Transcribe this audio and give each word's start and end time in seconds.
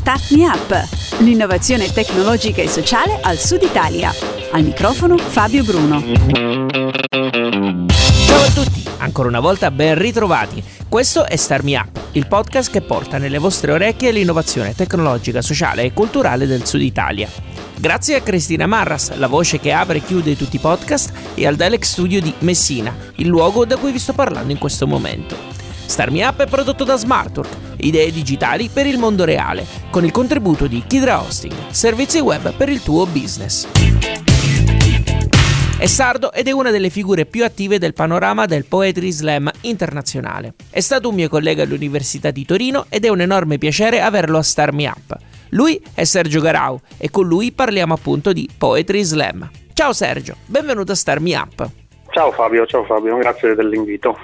Start 0.00 0.30
Me 0.30 0.46
Up, 0.46 0.88
l'innovazione 1.18 1.92
tecnologica 1.92 2.62
e 2.62 2.68
sociale 2.68 3.18
al 3.20 3.36
Sud 3.36 3.60
Italia. 3.60 4.10
Al 4.50 4.62
microfono 4.62 5.18
Fabio 5.18 5.62
Bruno. 5.62 6.02
Ciao 7.10 8.40
a 8.40 8.50
tutti, 8.54 8.82
ancora 8.96 9.28
una 9.28 9.40
volta 9.40 9.70
ben 9.70 9.98
ritrovati. 9.98 10.64
Questo 10.88 11.26
è 11.26 11.36
Start 11.36 11.64
Me 11.64 11.76
Up, 11.76 12.00
il 12.12 12.26
podcast 12.26 12.70
che 12.70 12.80
porta 12.80 13.18
nelle 13.18 13.36
vostre 13.36 13.72
orecchie 13.72 14.10
l'innovazione 14.10 14.74
tecnologica, 14.74 15.42
sociale 15.42 15.82
e 15.82 15.92
culturale 15.92 16.46
del 16.46 16.64
Sud 16.64 16.80
Italia. 16.80 17.28
Grazie 17.76 18.16
a 18.16 18.22
Cristina 18.22 18.66
Marras, 18.66 19.14
la 19.16 19.26
voce 19.26 19.60
che 19.60 19.70
apre 19.70 19.98
e 19.98 20.02
chiude 20.02 20.34
tutti 20.34 20.56
i 20.56 20.60
podcast, 20.60 21.12
e 21.34 21.46
al 21.46 21.56
Delex 21.56 21.82
Studio 21.82 22.22
di 22.22 22.32
Messina, 22.38 22.96
il 23.16 23.26
luogo 23.26 23.66
da 23.66 23.76
cui 23.76 23.92
vi 23.92 23.98
sto 23.98 24.14
parlando 24.14 24.50
in 24.50 24.58
questo 24.58 24.86
momento. 24.86 25.49
Star 25.90 26.12
Me 26.12 26.24
Up 26.24 26.40
è 26.40 26.46
prodotto 26.46 26.84
da 26.84 26.94
Smartwork, 26.94 27.48
idee 27.78 28.12
digitali 28.12 28.70
per 28.72 28.86
il 28.86 28.96
mondo 28.96 29.24
reale, 29.24 29.66
con 29.90 30.04
il 30.04 30.12
contributo 30.12 30.68
di 30.68 30.84
Kidra 30.86 31.20
Hosting, 31.20 31.52
servizi 31.70 32.20
web 32.20 32.54
per 32.54 32.68
il 32.68 32.80
tuo 32.80 33.06
business. 33.06 33.66
È 35.76 35.86
sardo 35.86 36.32
ed 36.32 36.46
è 36.46 36.52
una 36.52 36.70
delle 36.70 36.90
figure 36.90 37.26
più 37.26 37.44
attive 37.44 37.80
del 37.80 37.92
panorama 37.92 38.46
del 38.46 38.66
Poetry 38.66 39.10
Slam 39.10 39.50
internazionale. 39.62 40.54
È 40.70 40.78
stato 40.78 41.08
un 41.08 41.16
mio 41.16 41.28
collega 41.28 41.64
all'Università 41.64 42.30
di 42.30 42.44
Torino 42.44 42.86
ed 42.88 43.04
è 43.04 43.08
un 43.08 43.20
enorme 43.20 43.58
piacere 43.58 44.00
averlo 44.00 44.38
a 44.38 44.42
Star 44.42 44.72
Me 44.72 44.86
Up. 44.86 45.16
Lui 45.48 45.82
è 45.92 46.04
Sergio 46.04 46.40
Garau 46.40 46.80
e 46.98 47.10
con 47.10 47.26
lui 47.26 47.50
parliamo 47.50 47.94
appunto 47.94 48.32
di 48.32 48.48
Poetry 48.56 49.02
Slam. 49.02 49.50
Ciao 49.72 49.92
Sergio, 49.92 50.36
benvenuto 50.46 50.92
a 50.92 50.94
Star 50.94 51.18
Me 51.18 51.34
Up. 51.34 51.68
Ciao 52.10 52.30
Fabio, 52.30 52.64
ciao 52.66 52.84
Fabio, 52.84 53.16
grazie 53.16 53.56
dell'invito. 53.56 54.16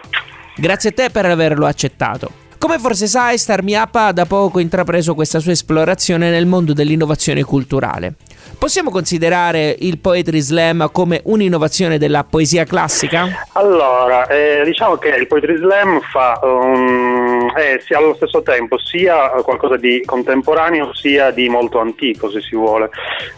Grazie 0.59 0.91
a 0.91 0.93
te 0.93 1.11
per 1.11 1.27
averlo 1.27 1.67
accettato. 1.67 2.45
Come 2.59 2.79
forse 2.79 3.07
sai, 3.07 3.37
Star 3.37 3.63
Me 3.63 3.77
Up 3.77 3.95
ha 3.95 4.13
da 4.13 4.25
poco 4.25 4.59
intrapreso 4.59 5.15
questa 5.15 5.39
sua 5.39 5.53
esplorazione 5.53 6.31
nel 6.31 6.47
mondo 6.47 6.73
dell'innovazione 6.73 7.45
culturale. 7.45 8.15
Possiamo 8.59 8.91
considerare 8.91 9.77
il 9.81 9.99
Poetry 9.99 10.41
Slam 10.41 10.89
come 10.91 11.21
un'innovazione 11.25 11.99
della 11.99 12.25
poesia 12.25 12.65
classica? 12.65 13.29
Allora, 13.53 14.27
eh, 14.29 14.63
diciamo 14.65 14.97
che 14.97 15.09
il 15.09 15.27
Poetry 15.27 15.59
Slam 15.59 16.01
fa, 16.01 16.41
um, 16.43 17.49
sia 17.85 17.99
allo 17.99 18.15
stesso 18.15 18.43
tempo 18.43 18.79
sia 18.79 19.29
qualcosa 19.43 19.77
di 19.77 20.03
contemporaneo 20.05 20.95
sia 20.95 21.31
di 21.33 21.49
molto 21.51 21.81
antico, 21.81 22.31
se 22.31 22.41
si 22.41 22.57
vuole, 22.57 22.89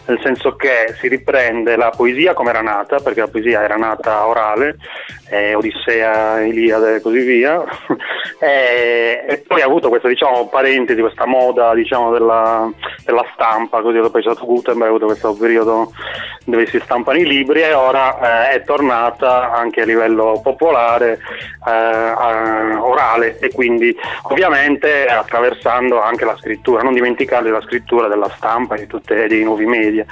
nel 0.05 0.19
senso 0.23 0.55
che 0.55 0.95
si 0.99 1.09
riprende 1.09 1.75
la 1.75 1.91
poesia 1.95 2.33
come 2.33 2.51
era 2.51 2.61
nata, 2.61 2.99
perché 2.99 3.19
la 3.19 3.27
poesia 3.27 3.61
era 3.61 3.75
nata 3.75 4.25
orale, 4.25 4.77
eh, 5.29 5.53
Odissea, 5.53 6.41
Iliade 6.41 6.95
e 6.95 7.01
così 7.01 7.19
via, 7.19 7.63
e, 8.39 9.25
e, 9.27 9.43
poi 9.47 9.61
ha 9.61 9.65
avuto 9.65 9.89
questa 9.89 10.07
diciamo, 10.07 10.47
parentesi, 10.47 10.99
questa 11.01 11.25
moda 11.25 11.73
diciamo, 11.73 12.11
della, 12.11 12.69
della, 13.05 13.25
stampa, 13.33 13.81
così 13.81 13.97
dopo 13.97 14.17
c'è 14.17 14.31
stato 14.31 14.45
Gutenberg, 14.45 14.91
ha 14.91 14.95
avuto 14.95 15.05
questo 15.05 15.35
periodo 15.35 15.91
dove 16.45 16.65
si 16.65 16.79
stampano 16.79 17.19
i 17.19 17.25
libri 17.25 17.61
e 17.61 17.73
ora 17.73 18.49
eh, 18.49 18.55
è 18.55 18.63
tornata 18.63 19.51
anche 19.51 19.81
a 19.81 19.85
livello 19.85 20.39
popolare, 20.41 21.19
eh, 21.67 22.75
orale 22.75 23.37
e 23.39 23.51
quindi 23.51 23.95
ovviamente 24.23 25.05
attraversando 25.05 26.01
anche 26.01 26.25
la 26.25 26.35
scrittura, 26.37 26.81
non 26.81 26.93
dimenticando 26.93 27.49
la 27.49 27.61
scrittura 27.61 28.07
della 28.07 28.29
stampa 28.29 28.75
e 28.75 28.79
di 28.79 28.87
tutti 28.87 29.13
i 29.13 29.43
nuovi 29.43 29.65
media, 29.65 30.05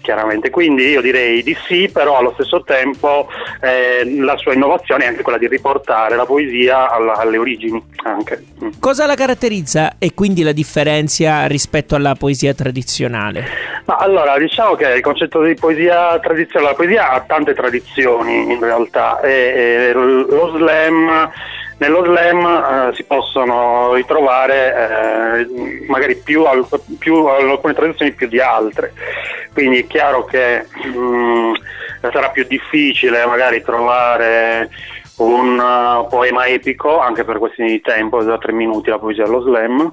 chiaramente. 0.00 0.50
Quindi 0.50 0.88
io 0.88 1.00
direi 1.00 1.42
di 1.42 1.56
sì, 1.66 1.90
però 1.92 2.18
allo 2.18 2.32
stesso 2.34 2.62
tempo 2.62 3.28
eh, 3.60 4.18
la 4.18 4.36
sua 4.36 4.54
innovazione 4.62 5.04
è 5.04 5.06
anche 5.08 5.22
quella 5.22 5.38
di 5.38 5.48
riportare 5.48 6.14
la 6.14 6.24
poesia 6.24 6.90
alla, 6.90 7.14
alle 7.14 7.36
origini. 7.36 7.82
Anche. 8.04 8.44
Mm. 8.62 8.70
Cosa 8.78 9.06
la 9.06 9.14
caratterizza 9.14 9.94
e 9.98 10.14
quindi 10.14 10.42
la 10.42 10.52
differenzia 10.52 11.46
rispetto 11.46 11.94
alla 11.94 12.14
poesia 12.14 12.54
tradizionale? 12.54 13.44
Ma 13.84 13.96
allora, 13.96 14.38
diciamo 14.38 14.74
che 14.74 14.88
il 14.88 15.02
concetto 15.02 15.42
di 15.42 15.54
poesia 15.54 16.18
tradizionale, 16.20 16.70
la 16.70 16.76
poesia 16.76 17.10
ha 17.10 17.20
tante 17.20 17.54
tradizioni 17.54 18.52
in 18.52 18.60
realtà 18.60 19.20
e, 19.20 19.30
e 19.30 19.92
lo 19.92 20.56
slam 20.56 21.30
nello 21.82 22.04
slam 22.04 22.46
eh, 22.46 22.94
si 22.94 23.02
possono 23.02 23.92
ritrovare 23.94 25.40
eh, 25.40 25.84
magari 25.88 26.14
più, 26.14 26.44
più, 26.98 27.26
alcune 27.26 27.74
tradizioni 27.74 28.12
più 28.12 28.28
di 28.28 28.38
altre, 28.38 28.92
quindi 29.52 29.80
è 29.80 29.86
chiaro 29.88 30.24
che 30.24 30.64
mh, 30.72 30.96
mm, 30.96 31.54
sarà 32.12 32.30
più 32.30 32.44
difficile 32.44 33.26
magari 33.26 33.62
trovare 33.62 34.70
un 35.16 35.58
uh, 35.58 36.08
poema 36.08 36.46
epico, 36.46 36.98
anche 36.98 37.24
per 37.24 37.38
questioni 37.38 37.70
di 37.70 37.80
tempo, 37.80 38.22
da 38.22 38.38
tre 38.38 38.52
minuti 38.52 38.88
la 38.88 38.98
poesia 38.98 39.24
dello 39.24 39.42
slam, 39.42 39.92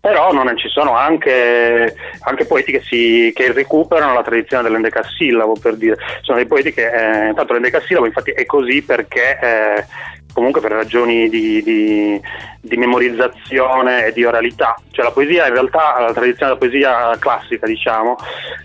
però 0.00 0.32
non 0.32 0.56
ci 0.56 0.68
sono 0.68 0.96
anche, 0.96 1.94
anche 2.20 2.44
poeti 2.44 2.72
che, 2.72 2.82
si, 2.82 3.32
che, 3.34 3.52
recuperano 3.52 4.14
la 4.14 4.22
tradizione 4.22 4.64
dell'endecassillabo, 4.64 5.56
per 5.60 5.76
dire, 5.76 5.96
sono 6.22 6.38
dei 6.38 6.46
poeti 6.46 6.72
che, 6.72 7.28
eh, 7.28 7.34
tanto 7.34 7.52
l'endecassillabo 7.52 8.06
infatti 8.06 8.32
è 8.32 8.44
così 8.44 8.82
perché 8.82 9.38
eh, 9.40 9.86
comunque 10.38 10.60
per 10.60 10.70
ragioni 10.70 11.28
di, 11.28 11.62
di, 11.62 12.20
di, 12.60 12.76
memorizzazione 12.76 14.06
e 14.06 14.12
di 14.12 14.24
oralità. 14.24 14.76
Cioè 14.92 15.04
la 15.04 15.10
poesia 15.10 15.48
in 15.48 15.52
realtà, 15.52 15.98
la 15.98 16.12
tradizione 16.12 16.52
della 16.52 16.56
poesia 16.56 17.16
classica 17.18 17.66
diciamo, 17.66 18.16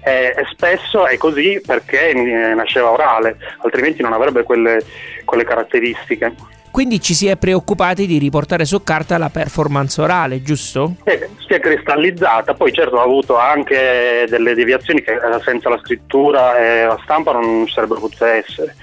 è, 0.01 0.33
è 0.35 0.43
spesso 0.51 1.07
è 1.07 1.17
così 1.17 1.59
perché 1.65 2.13
nasceva 2.55 2.91
orale, 2.91 3.37
altrimenti 3.63 4.03
non 4.03 4.13
avrebbe 4.13 4.43
quelle, 4.43 4.83
quelle 5.25 5.43
caratteristiche. 5.43 6.35
Quindi 6.73 6.99
ci 6.99 7.13
si 7.13 7.27
è 7.27 7.35
preoccupati 7.35 8.07
di 8.07 8.17
riportare 8.17 8.65
su 8.65 8.81
carta 8.81 9.19
la 9.19 9.29
performance 9.29 10.01
orale, 10.01 10.41
giusto? 10.41 10.95
Eh, 11.03 11.29
si 11.45 11.53
è 11.53 11.59
cristallizzata, 11.59 12.55
poi 12.55 12.73
certo 12.73 12.99
ha 12.99 13.03
avuto 13.03 13.37
anche 13.37 14.25
delle 14.27 14.55
deviazioni 14.55 15.03
che 15.03 15.11
eh, 15.11 15.39
senza 15.43 15.69
la 15.69 15.77
scrittura 15.77 16.57
e 16.57 16.85
la 16.85 16.99
stampa 17.03 17.31
non 17.31 17.67
sarebbero 17.67 17.99
potute 17.99 18.25
essere. 18.25 18.75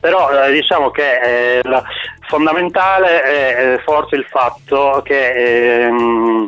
Però 0.00 0.28
eh, 0.32 0.50
diciamo 0.50 0.90
che 0.90 1.58
eh, 1.58 1.60
la, 1.62 1.80
fondamentale 2.28 3.22
è 3.22 3.72
eh, 3.74 3.78
forse 3.78 4.16
il 4.16 4.26
fatto 4.28 5.00
che 5.02 5.84
ehm, 5.86 6.46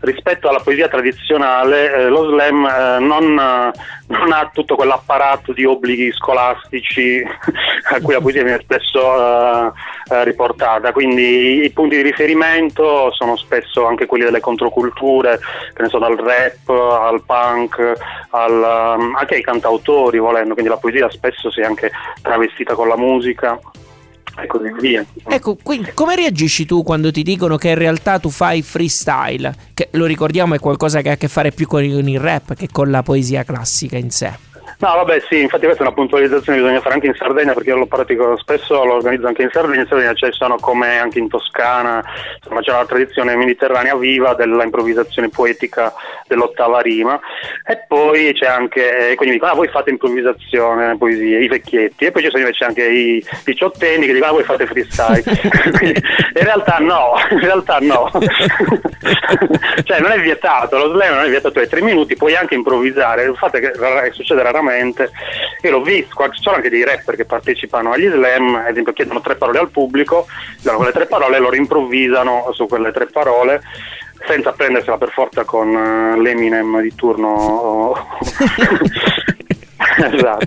rispetto 0.00 0.48
alla 0.48 0.60
poesia 0.60 0.88
tradizionale 0.88 1.92
eh, 1.94 2.08
lo 2.08 2.30
slam 2.30 2.64
eh, 2.64 2.98
non, 3.00 3.34
non, 3.34 4.32
ha 4.32 4.50
tutto 4.52 4.74
quell'apparato 4.74 5.52
di 5.52 5.64
obblighi 5.64 6.12
scolastici 6.12 7.22
a 7.92 8.00
cui 8.00 8.14
la 8.14 8.20
poesia 8.20 8.42
viene 8.42 8.60
spesso 8.62 9.00
eh, 9.00 9.72
eh, 10.10 10.24
riportata, 10.24 10.92
quindi 10.92 11.64
i 11.64 11.70
punti 11.70 11.96
di 11.96 12.02
riferimento 12.02 13.12
sono 13.12 13.36
spesso 13.36 13.86
anche 13.86 14.06
quelli 14.06 14.24
delle 14.24 14.40
controculture, 14.40 15.38
che 15.72 15.82
ne 15.82 15.88
so, 15.88 15.98
dal 15.98 16.16
rap 16.16 16.68
al 16.68 17.22
punk, 17.24 17.92
al, 18.30 18.96
um, 18.98 19.14
anche 19.16 19.34
ai 19.34 19.42
cantautori 19.42 20.18
volendo, 20.18 20.54
quindi 20.54 20.70
la 20.70 20.78
poesia 20.78 21.10
spesso 21.10 21.50
si 21.50 21.60
è 21.60 21.64
anche 21.64 21.90
travestita 22.22 22.74
con 22.74 22.88
la 22.88 22.96
musica 22.96 23.58
e 24.42 24.46
così 24.46 24.72
via. 24.80 25.04
Ecco, 25.26 25.56
quindi 25.62 25.90
come 25.94 26.16
reagisci 26.16 26.66
tu 26.66 26.82
quando 26.82 27.10
ti 27.10 27.22
dicono 27.22 27.56
che 27.56 27.68
in 27.68 27.74
realtà 27.76 28.18
tu 28.18 28.30
fai 28.30 28.62
freestyle? 28.62 29.54
Che 29.74 29.88
lo 29.92 30.06
ricordiamo 30.06 30.54
è 30.54 30.58
qualcosa 30.58 31.00
che 31.02 31.10
ha 31.10 31.12
a 31.12 31.16
che 31.16 31.28
fare 31.28 31.52
più 31.52 31.66
con 31.66 31.82
il 31.82 32.20
rap 32.20 32.54
che 32.54 32.68
con 32.70 32.90
la 32.90 33.02
poesia 33.02 33.44
classica 33.44 33.96
in 33.96 34.10
sé. 34.10 34.49
No, 34.78 34.94
vabbè, 34.94 35.20
sì, 35.28 35.40
infatti 35.40 35.64
questa 35.64 35.82
è 35.82 35.86
una 35.86 35.94
puntualizzazione 35.94 36.58
che 36.58 36.64
bisogna 36.64 36.80
fare 36.80 36.94
anche 36.94 37.06
in 37.06 37.14
Sardegna 37.14 37.52
perché 37.52 37.70
io 37.70 37.76
lo 37.76 37.86
pratico 37.86 38.36
spesso, 38.38 38.84
lo 38.84 38.94
organizzo 38.94 39.26
anche 39.26 39.42
in 39.42 39.50
Sardegna, 39.52 39.82
in 39.82 39.86
Sardegna 39.86 40.14
ci 40.14 40.26
sono 40.30 40.56
come 40.56 40.98
anche 40.98 41.18
in 41.18 41.28
Toscana, 41.28 42.02
insomma 42.36 42.60
c'è 42.60 42.72
una 42.72 42.86
tradizione 42.86 43.36
mediterranea 43.36 43.94
viva 43.96 44.34
della 44.34 44.64
improvvisazione 44.64 45.28
poetica 45.28 45.92
dell'ottava 46.26 46.80
rima 46.80 47.18
e 47.66 47.84
poi 47.86 48.32
c'è 48.32 48.46
anche, 48.46 49.14
quindi 49.16 49.34
dicono, 49.34 49.52
ah 49.52 49.54
voi 49.54 49.68
fate 49.68 49.90
improvvisazione, 49.90 50.96
poesie, 50.96 51.42
i 51.42 51.48
vecchietti 51.48 52.06
e 52.06 52.10
poi 52.10 52.22
ci 52.22 52.30
sono 52.30 52.42
invece 52.42 52.64
anche 52.64 52.86
i 52.86 53.24
diciottenni 53.44 54.06
che 54.06 54.12
dicono, 54.12 54.30
ah 54.30 54.34
voi 54.34 54.44
fate 54.44 54.66
freestyle. 54.66 55.22
in 55.82 56.44
realtà 56.44 56.78
no, 56.78 57.14
in 57.30 57.40
realtà 57.40 57.78
no. 57.80 58.10
cioè 59.84 60.00
non 60.00 60.12
è 60.12 60.20
vietato, 60.20 60.78
lo 60.78 60.92
slam 60.92 61.14
non 61.14 61.24
è 61.24 61.28
vietato 61.28 61.58
ai 61.58 61.68
tre 61.68 61.82
minuti, 61.82 62.16
puoi 62.16 62.34
anche 62.34 62.54
improvvisare, 62.54 63.24
il 63.24 63.36
fatto 63.36 63.58
che 63.58 63.72
succede 64.12 64.42
sicuramente. 64.60 65.10
Io 65.62 65.70
l'ho 65.70 65.82
visto, 65.82 66.14
ci 66.30 66.42
sono 66.42 66.56
anche 66.56 66.70
dei 66.70 66.84
rapper 66.84 67.16
che 67.16 67.24
partecipano 67.24 67.92
agli 67.92 68.08
slam, 68.08 68.54
ad 68.54 68.70
esempio 68.70 68.92
chiedono 68.92 69.20
tre 69.20 69.36
parole 69.36 69.58
al 69.58 69.70
pubblico, 69.70 70.26
danno 70.62 70.78
quelle 70.78 70.92
tre 70.92 71.06
parole 71.06 71.36
e 71.36 71.40
loro 71.40 71.56
improvvisano 71.56 72.50
su 72.52 72.66
quelle 72.66 72.92
tre 72.92 73.06
parole 73.06 73.60
senza 74.26 74.52
prendersela 74.52 74.98
per 74.98 75.10
forza 75.10 75.44
con 75.44 75.68
uh, 75.68 76.20
l'Eminem 76.20 76.82
di 76.82 76.94
turno 76.94 77.94
esatto. 80.12 80.46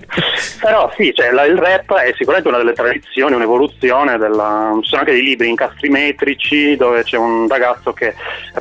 Però 0.60 0.90
sì, 0.96 1.12
cioè, 1.14 1.30
la, 1.32 1.44
il 1.44 1.58
rap 1.58 1.94
è 1.94 2.12
sicuramente 2.16 2.48
una 2.48 2.58
delle 2.58 2.72
tradizioni, 2.72 3.34
un'evoluzione 3.34 4.16
della... 4.18 4.76
Ci 4.80 4.88
sono 4.88 5.00
anche 5.00 5.12
dei 5.12 5.22
libri 5.22 5.48
incastri 5.48 5.88
metrici 5.88 6.76
dove 6.76 7.02
c'è 7.02 7.16
un 7.16 7.46
ragazzo 7.48 7.92
che 7.92 8.14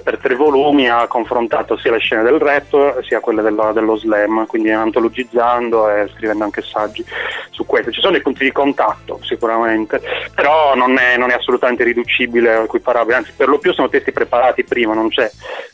per 0.03 0.17
tre 0.17 0.35
volumi 0.35 0.89
ha 0.89 1.07
confrontato 1.07 1.77
sia 1.77 1.91
le 1.91 1.99
scene 1.99 2.23
del 2.23 2.39
rap 2.39 3.01
sia 3.03 3.19
quelle 3.19 3.41
della, 3.41 3.71
dello 3.71 3.95
slam, 3.95 4.45
quindi 4.47 4.71
antologizzando 4.71 5.89
e 5.89 6.09
scrivendo 6.15 6.43
anche 6.43 6.61
saggi 6.61 7.03
su 7.51 7.65
questo. 7.65 7.91
Ci 7.91 8.01
sono 8.01 8.13
dei 8.13 8.21
punti 8.21 8.43
di 8.43 8.51
contatto 8.51 9.19
sicuramente, 9.23 10.01
però 10.33 10.75
non 10.75 10.97
è, 10.97 11.17
non 11.17 11.29
è 11.29 11.33
assolutamente 11.33 11.83
riducibile 11.83 12.55
o 12.55 12.63
equiparabile, 12.63 13.17
anzi 13.17 13.31
per 13.35 13.47
lo 13.47 13.59
più 13.59 13.73
sono 13.73 13.89
testi 13.89 14.11
preparati 14.11 14.63
prima, 14.63 14.93
non 14.93 15.09
c'è 15.09 15.29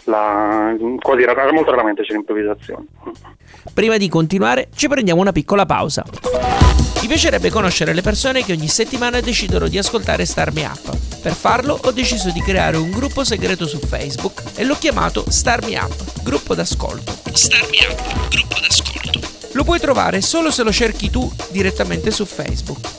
la, 0.05 0.75
quasi 0.99 1.25
molto 1.51 1.71
raramente 1.71 2.03
c'è 2.03 2.13
l'improvvisazione. 2.13 2.85
Prima 3.73 3.97
di 3.97 4.09
continuare 4.09 4.69
ci 4.75 4.87
prendiamo 4.99 5.21
una 5.21 5.31
piccola 5.31 5.65
pausa. 5.65 6.03
Mi 6.99 7.07
piacerebbe 7.07 7.49
conoscere 7.49 7.93
le 7.93 8.01
persone 8.01 8.43
che 8.43 8.51
ogni 8.51 8.67
settimana 8.67 9.21
decidono 9.21 9.69
di 9.69 9.77
ascoltare 9.77 10.25
Star 10.25 10.51
Me 10.51 10.65
Up. 10.65 10.93
Per 11.21 11.33
farlo 11.33 11.79
ho 11.81 11.91
deciso 11.91 12.31
di 12.31 12.41
creare 12.41 12.75
un 12.75 12.91
gruppo 12.91 13.23
segreto 13.23 13.65
su 13.65 13.79
Facebook 13.79 14.43
e 14.55 14.65
l'ho 14.65 14.75
chiamato 14.77 15.23
Star 15.29 15.65
Me 15.65 15.77
Up, 15.77 16.21
gruppo 16.21 16.53
d'ascolto. 16.53 17.17
Star 17.31 17.65
Me 17.71 17.77
Up, 17.89 18.29
gruppo 18.29 18.55
d'ascolto. 18.59 19.19
Lo 19.53 19.63
puoi 19.63 19.79
trovare 19.79 20.19
solo 20.19 20.51
se 20.51 20.63
lo 20.63 20.71
cerchi 20.73 21.09
tu 21.09 21.31
direttamente 21.49 22.11
su 22.11 22.25
Facebook. 22.25 22.98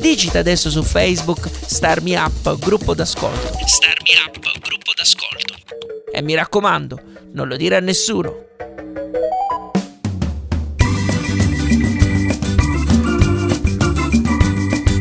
Digita 0.00 0.38
adesso 0.38 0.70
su 0.70 0.82
Facebook 0.82 1.48
Star 1.48 2.02
Me 2.02 2.16
Up, 2.16 2.58
gruppo 2.58 2.94
d'ascolto. 2.94 3.58
Star 3.66 3.96
Me 4.02 4.10
Up, 4.26 4.38
gruppo 4.60 4.92
d'ascolto. 4.96 5.54
E 6.12 6.22
mi 6.22 6.34
raccomando, 6.34 7.00
non 7.32 7.48
lo 7.48 7.56
dire 7.56 7.76
a 7.76 7.80
nessuno. 7.80 8.46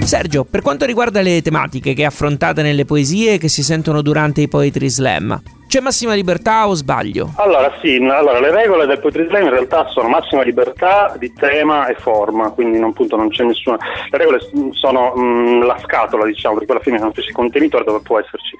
Sergio, 0.03 0.45
per 0.45 0.61
quanto 0.61 0.85
riguarda 0.85 1.21
le 1.21 1.41
tematiche 1.41 1.93
che 1.93 2.05
affrontate 2.05 2.61
nelle 2.61 2.85
poesie 2.85 3.37
che 3.37 3.49
si 3.49 3.61
sentono 3.61 4.01
durante 4.01 4.41
i 4.41 4.47
Poetry 4.47 4.89
Slam, 4.89 5.41
c'è 5.67 5.81
massima 5.81 6.13
libertà 6.13 6.67
o 6.67 6.73
sbaglio? 6.73 7.31
Allora 7.35 7.71
sì, 7.81 7.95
allora, 7.97 8.39
le 8.39 8.51
regole 8.51 8.85
del 8.85 8.99
Poetry 8.99 9.27
Slam 9.27 9.43
in 9.43 9.49
realtà 9.49 9.87
sono 9.89 10.07
massima 10.07 10.41
libertà 10.41 11.13
di 11.17 11.33
tema 11.33 11.87
e 11.87 11.95
forma, 11.95 12.51
quindi 12.51 12.79
non, 12.79 12.91
appunto, 12.91 13.17
non 13.17 13.29
c'è 13.29 13.43
nessuna... 13.43 13.77
Le 14.09 14.17
regole 14.17 14.39
sono 14.71 15.13
mh, 15.13 15.21
mm, 15.21 15.61
la 15.63 15.77
scatola, 15.83 16.25
diciamo, 16.25 16.55
perché 16.55 16.71
alla 16.71 16.81
fine 16.81 16.97
sono 16.99 17.11
questi 17.11 17.33
contenitori 17.33 17.83
dove 17.83 17.99
può 18.01 18.17
esserci 18.17 18.55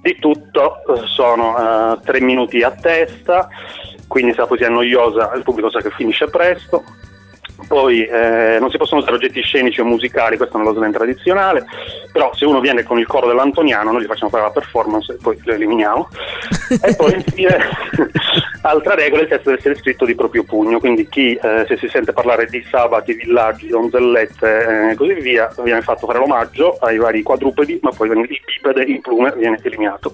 di 0.00 0.16
tutto, 0.20 0.76
sono 1.06 1.54
uh, 1.56 2.00
tre 2.00 2.20
minuti 2.20 2.62
a 2.62 2.70
testa, 2.70 3.48
quindi 4.06 4.32
se 4.32 4.40
la 4.40 4.46
poesia 4.46 4.68
è 4.68 4.70
noiosa 4.70 5.32
il 5.34 5.42
pubblico 5.42 5.70
sa 5.70 5.80
che 5.80 5.90
finisce 5.90 6.26
presto, 6.26 6.84
poi 7.72 8.04
eh, 8.04 8.58
non 8.60 8.70
si 8.70 8.76
possono 8.76 9.00
usare 9.00 9.16
oggetti 9.16 9.40
scenici 9.40 9.80
o 9.80 9.86
musicali, 9.86 10.36
questo 10.36 10.58
nello 10.58 10.74
slam 10.74 10.92
tradizionale, 10.92 11.64
però 12.12 12.30
se 12.34 12.44
uno 12.44 12.60
viene 12.60 12.82
con 12.82 12.98
il 12.98 13.06
coro 13.06 13.26
dell'Antoniano 13.26 13.90
noi 13.90 14.02
gli 14.02 14.06
facciamo 14.06 14.28
fare 14.28 14.42
la 14.42 14.50
performance 14.50 15.14
e 15.14 15.16
poi 15.16 15.40
lo 15.42 15.54
eliminiamo. 15.54 16.08
e 16.82 16.92
poi 16.94 17.14
infine, 17.14 17.56
altra 18.60 18.94
regola, 18.94 19.22
il 19.22 19.28
testo 19.28 19.48
deve 19.48 19.60
essere 19.60 19.76
scritto 19.76 20.04
di 20.04 20.14
proprio 20.14 20.44
pugno, 20.44 20.80
quindi 20.80 21.08
chi 21.08 21.32
eh, 21.32 21.64
se 21.66 21.78
si 21.78 21.88
sente 21.88 22.12
parlare 22.12 22.44
di 22.44 22.62
sabati, 22.70 23.14
villaggi, 23.14 23.68
donzellette 23.68 24.66
e 24.66 24.90
eh, 24.90 24.94
così 24.94 25.14
via, 25.14 25.50
viene 25.62 25.80
fatto 25.80 26.04
fare 26.04 26.18
l'omaggio 26.18 26.76
ai 26.78 26.98
vari 26.98 27.22
quadrupedi, 27.22 27.78
ma 27.80 27.90
poi 27.90 28.10
il 28.10 28.40
bipede 28.44 28.84
in 28.84 29.00
plume 29.00 29.32
viene 29.34 29.58
eliminato 29.62 30.12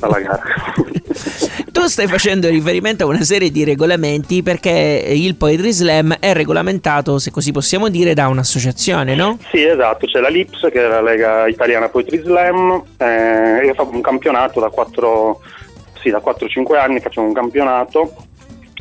dalla 0.00 0.18
gara. 0.18 0.42
tu 1.76 1.88
stai 1.88 2.06
facendo 2.06 2.48
riferimento 2.48 3.04
a 3.04 3.06
una 3.06 3.20
serie 3.20 3.50
di 3.50 3.62
regolamenti 3.62 4.42
perché 4.42 5.04
il 5.10 5.36
Poetry 5.36 5.72
Slam 5.72 6.16
è 6.18 6.32
regolamentato, 6.32 7.18
se 7.18 7.30
così 7.30 7.52
possiamo 7.52 7.90
dire, 7.90 8.14
da 8.14 8.28
un'associazione, 8.28 9.14
no? 9.14 9.36
Sì, 9.50 9.62
esatto, 9.62 10.06
c'è 10.06 10.20
la 10.20 10.30
LIPS 10.30 10.68
che 10.72 10.82
è 10.82 10.88
la 10.88 11.02
Lega 11.02 11.46
Italiana 11.46 11.90
Poetry 11.90 12.22
Slam, 12.22 12.82
eh, 12.96 13.66
io 13.66 13.74
faccio 13.74 13.90
un 13.90 14.00
campionato 14.00 14.58
da 14.58 14.70
4 14.70 15.40
sì, 16.00 16.08
da 16.08 16.22
4-5 16.24 16.78
anni 16.78 17.00
facciamo 17.00 17.26
un 17.26 17.34
campionato 17.34 18.14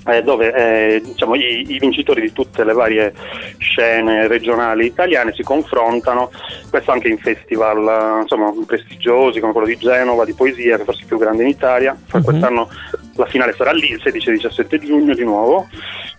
eh, 0.07 0.21
dove 0.21 0.53
eh, 0.53 1.01
diciamo, 1.03 1.35
i, 1.35 1.65
i, 1.67 1.79
vincitori 1.79 2.21
di 2.21 2.31
tutte 2.31 2.63
le 2.63 2.73
varie 2.73 3.13
scene 3.57 4.27
regionali 4.27 4.85
italiane 4.85 5.33
si 5.33 5.41
confrontano, 5.41 6.31
questo 6.69 6.91
anche 6.91 7.07
in 7.07 7.17
festival 7.17 8.21
insomma, 8.21 8.53
prestigiosi 8.65 9.39
come 9.39 9.51
quello 9.51 9.67
di 9.67 9.77
Genova, 9.77 10.25
di 10.25 10.33
poesia, 10.33 10.77
che 10.77 10.83
forse 10.83 10.99
è 10.99 11.03
il 11.03 11.07
più 11.07 11.17
grande 11.17 11.43
in 11.43 11.49
Italia. 11.49 11.97
Uh-huh. 12.11 12.21
Quest'anno 12.21 12.69
la 13.15 13.25
finale 13.25 13.53
sarà 13.57 13.71
lì 13.71 13.91
il 13.91 14.01
16 14.01 14.31
17 14.31 14.79
giugno 14.79 15.15
di 15.15 15.23
nuovo, 15.23 15.67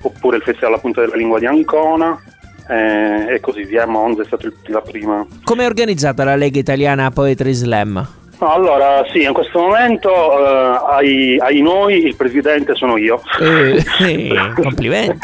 oppure 0.02 0.38
il 0.38 0.42
Festival 0.42 0.72
alla 0.72 0.80
Punta 0.80 1.00
della 1.02 1.16
Lingua 1.16 1.38
di 1.38 1.46
Ancona. 1.46 2.20
Eh, 2.68 3.34
e 3.34 3.40
così 3.40 3.62
via, 3.62 3.86
Monza 3.86 4.22
è 4.22 4.24
stata 4.24 4.48
la 4.66 4.80
prima. 4.80 5.24
Come 5.44 5.62
è 5.62 5.66
organizzata 5.66 6.24
la 6.24 6.34
Lega 6.34 6.58
Italiana 6.58 7.10
Poetry 7.10 7.52
Slam? 7.52 8.25
No, 8.38 8.52
allora 8.52 9.02
sì, 9.10 9.22
in 9.22 9.32
questo 9.32 9.58
momento 9.58 10.10
eh, 10.10 10.80
ai, 10.88 11.38
ai, 11.38 11.62
noi 11.62 12.04
il 12.04 12.16
presidente 12.16 12.74
sono 12.74 12.98
io. 12.98 13.22
Eh, 13.40 13.82
eh, 14.00 14.52
complimenti. 14.54 15.18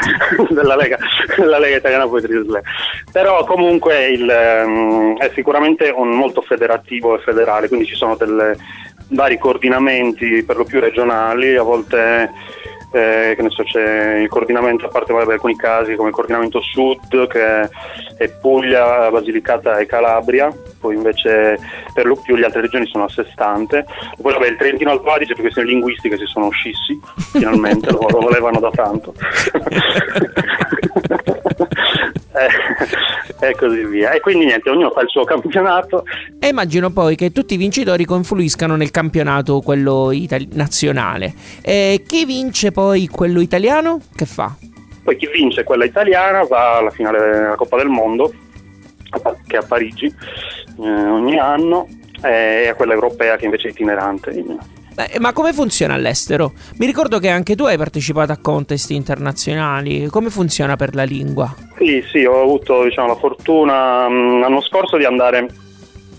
della, 0.48 0.76
Lega, 0.76 0.96
della 1.36 1.58
Lega 1.58 1.76
Italiana 1.76 2.08
Poetry 2.08 2.42
Slam. 2.42 2.62
Però 3.12 3.44
comunque 3.44 4.06
il, 4.06 4.62
um, 4.64 5.18
è 5.18 5.30
sicuramente 5.34 5.92
un 5.94 6.08
molto 6.08 6.40
federativo 6.40 7.14
e 7.14 7.22
federale, 7.22 7.68
quindi 7.68 7.86
ci 7.86 7.96
sono 7.96 8.16
dei 8.16 8.56
vari 9.08 9.36
coordinamenti 9.38 10.42
per 10.42 10.56
lo 10.56 10.64
più 10.64 10.80
regionali, 10.80 11.54
a 11.56 11.62
volte 11.62 12.30
eh, 12.92 13.36
so, 13.48 13.62
c'è 13.62 14.16
il 14.16 14.28
coordinamento, 14.28 14.86
a 14.86 14.88
parte 14.88 15.12
vabbè, 15.12 15.32
alcuni 15.32 15.56
casi 15.56 15.94
come 15.94 16.08
il 16.08 16.14
coordinamento 16.14 16.60
sud 16.60 17.26
che 17.26 17.68
è 18.16 18.28
Puglia, 18.40 19.10
Basilicata 19.10 19.78
e 19.78 19.86
Calabria, 19.86 20.52
poi 20.80 20.96
invece 20.96 21.58
per 21.94 22.06
lo 22.06 22.16
più 22.16 22.36
le 22.36 22.44
altre 22.44 22.60
regioni 22.60 22.86
sono 22.86 23.04
a 23.04 23.08
sé 23.08 23.26
stante. 23.32 23.84
Poi 24.20 24.32
vabbè, 24.32 24.46
il 24.46 24.56
Trentino 24.56 24.90
Alto 24.90 25.10
Adige 25.10 25.32
per 25.34 25.42
questioni 25.42 25.68
linguistiche 25.68 26.16
si 26.18 26.26
sono 26.26 26.46
uscissi, 26.46 27.00
finalmente, 27.32 27.90
lo 27.92 28.06
volevano 28.08 28.60
da 28.60 28.70
tanto. 28.70 29.14
eh, 32.32 33.46
e 33.46 33.54
così 33.56 33.84
via. 33.84 34.12
E 34.12 34.20
quindi 34.20 34.46
niente, 34.46 34.70
ognuno 34.70 34.90
fa 34.90 35.02
il 35.02 35.08
suo 35.08 35.24
campionato. 35.24 36.04
E 36.38 36.48
immagino 36.48 36.90
poi 36.90 37.16
che 37.16 37.32
tutti 37.32 37.54
i 37.54 37.56
vincitori 37.56 38.04
confluiscano 38.04 38.76
nel 38.76 38.90
campionato, 38.90 39.60
quello 39.60 40.10
itali- 40.12 40.48
nazionale. 40.52 41.34
E 41.62 42.02
chi 42.06 42.24
vince 42.24 42.72
poi 42.72 43.08
quello 43.08 43.40
italiano? 43.40 44.00
Che 44.14 44.26
fa? 44.26 44.54
Poi 45.02 45.16
chi 45.16 45.28
vince 45.32 45.64
quella 45.64 45.84
italiana 45.84 46.44
va 46.44 46.76
alla 46.78 46.90
finale 46.90 47.18
della 47.18 47.54
Coppa 47.56 47.76
del 47.76 47.88
Mondo, 47.88 48.32
che 49.46 49.56
è 49.56 49.58
a 49.58 49.64
Parigi 49.66 50.06
eh, 50.06 50.88
ogni 50.88 51.38
anno, 51.38 51.88
e 52.22 52.68
a 52.68 52.74
quella 52.74 52.92
europea 52.92 53.36
che 53.36 53.46
invece 53.46 53.68
è 53.68 53.70
itinerante. 53.72 54.30
Beh, 54.94 55.18
ma 55.18 55.32
come 55.32 55.52
funziona 55.52 55.94
all'estero? 55.94 56.52
Mi 56.76 56.86
ricordo 56.86 57.18
che 57.18 57.30
anche 57.30 57.56
tu 57.56 57.64
hai 57.64 57.76
partecipato 57.78 58.30
a 58.30 58.36
contest 58.36 58.90
internazionali. 58.90 60.06
Come 60.06 60.28
funziona 60.30 60.76
per 60.76 60.94
la 60.94 61.04
lingua? 61.04 61.52
Sì, 61.82 62.00
sì, 62.12 62.24
ho 62.24 62.40
avuto 62.40 62.84
diciamo, 62.84 63.08
la 63.08 63.16
fortuna 63.16 64.08
mh, 64.08 64.38
l'anno 64.38 64.60
scorso 64.60 64.96
di 64.96 65.04
andare 65.04 65.48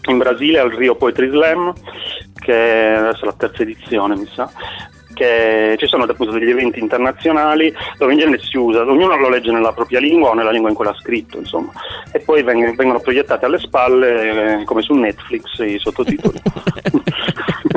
in 0.10 0.18
Brasile 0.18 0.60
al 0.60 0.72
Rio 0.72 0.96
Poetry 0.96 1.30
Slam, 1.30 1.74
che 2.38 2.54
adesso 2.54 3.22
è 3.22 3.26
la 3.28 3.36
terza 3.38 3.62
edizione, 3.62 4.18
mi 4.18 4.28
sa, 4.28 4.52
che 5.14 5.78
ci 5.80 5.88
sono 5.88 6.04
appunto 6.04 6.34
degli 6.34 6.50
eventi 6.50 6.80
internazionali 6.80 7.74
dove 7.98 8.12
in 8.12 8.20
genere 8.20 8.44
si 8.44 8.58
usa, 8.58 8.82
ognuno 8.82 9.16
lo 9.16 9.30
legge 9.30 9.54
nella 9.54 9.72
propria 9.72 10.02
lingua 10.02 10.32
o 10.32 10.34
nella 10.34 10.52
lingua 10.52 10.70
in 10.70 10.76
cui 10.76 10.84
l'ha 10.84 10.98
scritto, 11.00 11.38
insomma, 11.38 11.72
e 12.12 12.20
poi 12.20 12.44
vengono, 12.44 12.74
vengono 12.76 13.00
proiettati 13.00 13.46
alle 13.46 13.60
spalle, 13.60 14.60
eh, 14.60 14.64
come 14.66 14.82
su 14.82 14.94
Netflix, 14.96 15.60
i 15.60 15.80
sottotitoli. 15.80 16.42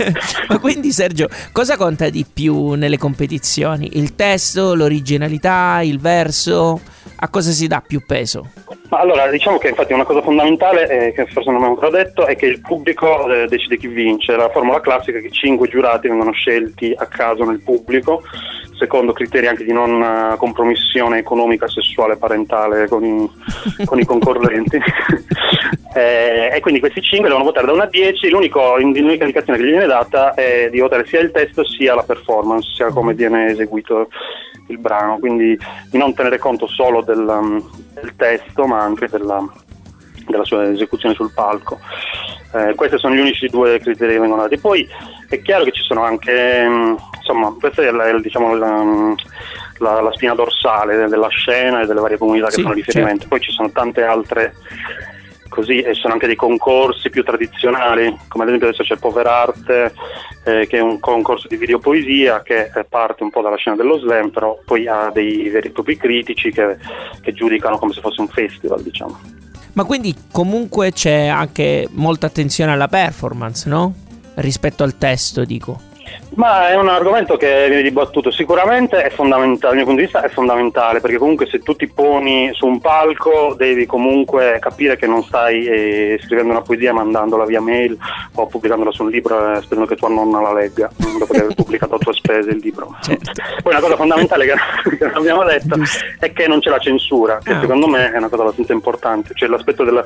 Ma 0.48 0.58
quindi 0.58 0.92
Sergio, 0.92 1.28
cosa 1.52 1.76
conta 1.76 2.08
di 2.08 2.24
più 2.30 2.72
nelle 2.72 2.98
competizioni? 2.98 3.98
Il 3.98 4.14
testo, 4.14 4.74
l'originalità, 4.74 5.80
il 5.82 6.00
verso? 6.00 6.80
A 7.22 7.28
cosa 7.28 7.50
si 7.50 7.66
dà 7.66 7.82
più 7.86 8.04
peso? 8.06 8.50
Allora, 8.90 9.28
diciamo 9.28 9.58
che 9.58 9.68
infatti 9.68 9.92
una 9.92 10.04
cosa 10.04 10.22
fondamentale, 10.22 10.88
eh, 10.88 11.12
che 11.12 11.26
forse 11.26 11.50
non 11.50 11.56
abbiamo 11.56 11.74
ancora 11.74 11.90
detto, 11.90 12.26
è 12.26 12.34
che 12.34 12.46
il 12.46 12.60
pubblico 12.60 13.30
eh, 13.30 13.46
decide 13.46 13.76
chi 13.76 13.86
vince. 13.86 14.34
La 14.34 14.48
formula 14.50 14.80
classica 14.80 15.18
è 15.18 15.20
che 15.20 15.30
cinque 15.30 15.68
giurati 15.68 16.08
vengono 16.08 16.32
scelti 16.32 16.92
a 16.96 17.06
caso 17.06 17.44
nel 17.44 17.60
pubblico, 17.62 18.22
secondo 18.78 19.12
criteri 19.12 19.46
anche 19.46 19.64
di 19.64 19.72
non 19.72 20.00
uh, 20.00 20.36
compromissione 20.38 21.18
economica, 21.18 21.68
sessuale, 21.68 22.16
parentale 22.16 22.88
con 22.88 23.04
i, 23.04 23.30
con 23.84 24.00
i 24.00 24.04
concorrenti. 24.06 24.78
Eh, 25.92 26.50
e 26.52 26.60
quindi 26.60 26.78
questi 26.78 27.02
cinque 27.02 27.28
devono 27.28 27.46
votare 27.46 27.66
da 27.66 27.72
1 27.72 27.82
a 27.82 27.86
10, 27.86 28.30
l'unica 28.30 28.78
indicazione 28.78 29.58
che 29.58 29.64
gli 29.64 29.70
viene 29.70 29.86
data 29.86 30.34
è 30.34 30.68
di 30.70 30.78
votare 30.78 31.04
sia 31.06 31.20
il 31.20 31.32
testo 31.32 31.64
sia 31.64 31.94
la 31.94 32.04
performance, 32.04 32.70
sia 32.72 32.90
come 32.90 33.14
viene 33.14 33.50
eseguito 33.50 34.08
il 34.68 34.78
brano, 34.78 35.18
quindi 35.18 35.58
di 35.90 35.98
non 35.98 36.14
tenere 36.14 36.38
conto 36.38 36.68
solo 36.68 37.02
del, 37.02 37.26
um, 37.26 37.60
del 37.94 38.14
testo 38.14 38.66
ma 38.66 38.80
anche 38.80 39.08
della, 39.08 39.44
della, 40.28 40.44
sua 40.44 40.70
esecuzione 40.70 41.14
sul 41.14 41.32
palco. 41.32 41.80
Eh, 42.52 42.74
questi 42.74 42.98
sono 42.98 43.14
gli 43.14 43.20
unici 43.20 43.48
due 43.48 43.80
criteri 43.80 44.12
che 44.12 44.20
vengono 44.20 44.42
dati. 44.42 44.58
Poi 44.58 44.88
è 45.28 45.42
chiaro 45.42 45.64
che 45.64 45.72
ci 45.72 45.82
sono 45.82 46.04
anche, 46.04 46.64
um, 46.68 46.96
insomma, 47.16 47.52
questa 47.58 47.82
è 47.82 47.90
la, 47.90 48.16
diciamo, 48.20 48.54
la, 48.54 48.70
um, 48.70 49.14
la, 49.78 50.00
la 50.00 50.12
spina 50.12 50.34
dorsale 50.34 51.08
della 51.08 51.28
scena 51.28 51.80
e 51.80 51.86
delle 51.86 52.00
varie 52.00 52.16
comunità 52.16 52.46
che 52.46 52.54
Sì, 52.54 52.62
fanno 52.62 52.74
riferimento. 52.74 53.22
certo. 53.22 53.28
Poi 53.28 53.40
ci 53.40 53.50
sono 53.50 53.70
tante 53.72 54.04
altre 54.04 54.54
così 55.50 55.80
e 55.80 55.92
sono 55.92 56.14
anche 56.14 56.26
dei 56.26 56.36
concorsi 56.36 57.10
più 57.10 57.22
tradizionali, 57.22 58.16
come 58.28 58.44
ad 58.44 58.48
esempio 58.48 58.68
adesso 58.68 58.84
c'è 58.84 58.96
Poverarte, 58.96 59.92
eh, 60.44 60.66
che 60.66 60.78
è 60.78 60.80
un 60.80 60.98
concorso 60.98 61.46
di 61.48 61.56
videopoesia 61.56 62.40
che 62.42 62.70
eh, 62.74 62.84
parte 62.88 63.22
un 63.22 63.30
po' 63.30 63.42
dalla 63.42 63.56
scena 63.56 63.76
dello 63.76 63.98
slam, 63.98 64.30
però 64.30 64.58
poi 64.64 64.86
ha 64.86 65.10
dei 65.12 65.50
veri 65.50 65.68
e 65.68 65.72
propri 65.72 65.98
critici 65.98 66.50
che, 66.50 66.78
che 67.20 67.32
giudicano 67.34 67.76
come 67.76 67.92
se 67.92 68.00
fosse 68.00 68.22
un 68.22 68.28
festival, 68.28 68.80
diciamo. 68.80 69.18
Ma 69.74 69.84
quindi 69.84 70.14
comunque 70.32 70.92
c'è 70.92 71.26
anche 71.26 71.86
molta 71.90 72.26
attenzione 72.26 72.72
alla 72.72 72.88
performance, 72.88 73.68
no? 73.68 73.94
Rispetto 74.34 74.82
al 74.82 74.96
testo, 74.96 75.44
dico. 75.44 75.89
Ma 76.34 76.68
è 76.68 76.76
un 76.76 76.88
argomento 76.88 77.36
che 77.36 77.66
viene 77.68 77.82
dibattuto, 77.82 78.30
sicuramente 78.30 79.02
è 79.02 79.10
fondamentale, 79.10 79.58
dal 79.58 79.74
mio 79.74 79.84
punto 79.84 80.00
di 80.00 80.06
vista 80.06 80.22
è 80.22 80.28
fondamentale, 80.28 81.00
perché 81.00 81.18
comunque 81.18 81.46
se 81.46 81.60
tu 81.60 81.74
ti 81.74 81.88
poni 81.88 82.50
su 82.52 82.66
un 82.66 82.80
palco 82.80 83.54
devi 83.56 83.84
comunque 83.86 84.58
capire 84.60 84.96
che 84.96 85.06
non 85.06 85.22
stai 85.22 85.66
eh, 85.66 86.20
scrivendo 86.22 86.52
una 86.52 86.62
poesia 86.62 86.92
mandandola 86.92 87.44
via 87.44 87.60
mail 87.60 87.96
o 88.34 88.46
pubblicandola 88.46 88.90
su 88.90 89.02
un 89.02 89.10
libro 89.10 89.54
eh, 89.54 89.60
sperando 89.60 89.88
che 89.88 89.96
tua 89.96 90.08
nonna 90.08 90.40
la 90.40 90.52
legga, 90.52 90.90
dopo 91.18 91.32
aver 91.32 91.54
pubblicato 91.54 91.96
a 91.96 91.98
tue 91.98 92.14
spese 92.14 92.50
il 92.50 92.60
libro. 92.62 92.96
Certo. 93.02 93.32
Poi 93.62 93.72
una 93.72 93.82
cosa 93.82 93.96
fondamentale 93.96 94.46
che, 94.46 94.54
che 94.96 95.04
non 95.06 95.16
abbiamo 95.16 95.44
detto 95.44 95.76
è 96.18 96.32
che 96.32 96.46
non 96.46 96.60
c'è 96.60 96.70
la 96.70 96.78
censura, 96.78 97.38
che 97.42 97.50
Ah, 97.50 97.60
secondo 97.60 97.88
me 97.88 98.12
è 98.12 98.16
una 98.16 98.28
cosa 98.28 98.42
abbastanza 98.42 98.72
importante, 98.72 99.34
cioè 99.34 99.48
l'aspetto 99.48 99.84
della, 99.84 100.04